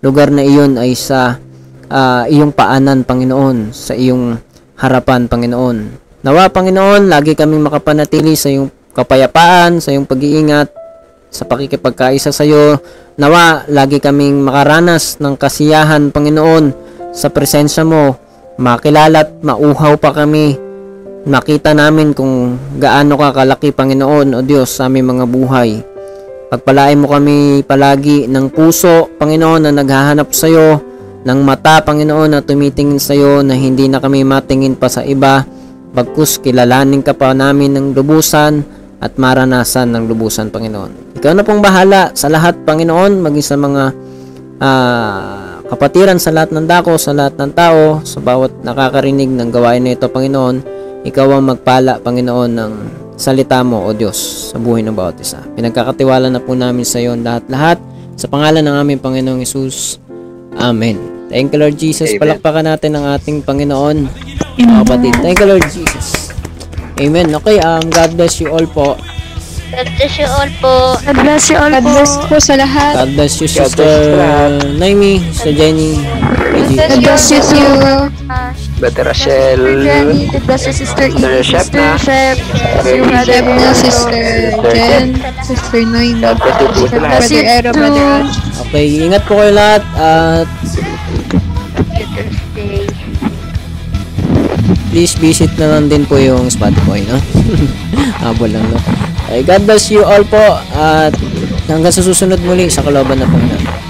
[0.00, 1.36] lugar na iyon ay sa
[1.92, 4.38] ah, iyong paanan Panginoon sa iyong
[4.80, 5.76] harapan Panginoon.
[6.24, 10.72] Nawa Panginoon lagi kaming makapanatili sa iyong kapayapaan sa iyong pag-iingat
[11.28, 12.80] sa pakikipagkaisa sa iyo.
[13.16, 16.85] Nawa lagi kaming makaranas ng kasiyahan Panginoon
[17.16, 18.12] sa presensya mo,
[18.60, 20.60] makilala at mauhaw pa kami.
[21.26, 25.70] Makita namin kung gaano ka kalaki, Panginoon, o Diyos, sa aming mga buhay.
[26.52, 30.78] Pagpalain mo kami palagi ng puso, Panginoon, na naghahanap sa iyo,
[31.26, 35.42] ng mata, Panginoon, na tumitingin sa iyo, na hindi na kami matingin pa sa iba,
[35.96, 38.62] bagkus kilalanin ka pa namin ng lubusan
[39.02, 41.18] at maranasan ng lubusan, Panginoon.
[41.18, 43.82] Ikaw na pong bahala sa lahat, Panginoon, maging sa mga
[44.62, 49.82] ah, kapatiran sa lahat ng dako, sa lahat ng tao, sa bawat nakakarinig ng gawain
[49.82, 50.62] na ito, Panginoon,
[51.06, 52.72] ikaw ang magpala, Panginoon, ng
[53.16, 55.40] salita mo, O Diyos, sa buhay ng bawat isa.
[55.56, 57.80] Pinagkakatiwala na po namin sa iyo lahat-lahat
[58.16, 59.98] sa pangalan ng aming Panginoong Isus.
[60.56, 60.96] Amen.
[61.28, 62.14] Thank you, Lord Jesus.
[62.14, 62.22] Amen.
[62.22, 64.06] Palakpakan natin ang ating Panginoon.
[64.56, 65.14] Mga kapatid.
[65.20, 66.32] Thank you, Lord Jesus.
[66.96, 67.28] Amen.
[67.42, 68.96] Okay, um, God bless you all po.
[69.72, 70.74] God bless you all po.
[71.02, 71.90] God bless you all God po.
[71.90, 72.92] bless po sa lahat.
[72.94, 73.90] God bless you, Sister.
[74.78, 75.98] Naimi, Sister Jenny.
[76.76, 78.10] God bless you too.
[78.76, 81.08] Brother Sister Rachel, Jenny, God bless you, Sister
[81.42, 81.96] Shep Sister na.
[81.96, 83.40] Shep, Sister you Brother.
[83.72, 84.20] Sister
[84.76, 87.80] Jen, Sister Noemi, God bless you you Brother Ero, too.
[87.80, 88.12] Brother.
[88.68, 90.48] Okay, ingat po kayo lahat at
[91.96, 92.85] Thursday.
[94.96, 97.20] Please visit na lang din po yung Spotify, no?
[98.24, 98.80] Habol lang, no?
[99.28, 100.40] Okay, God bless you all po
[100.72, 101.12] at
[101.68, 103.85] hanggang sa susunod muli sa kaloban na Panginoon.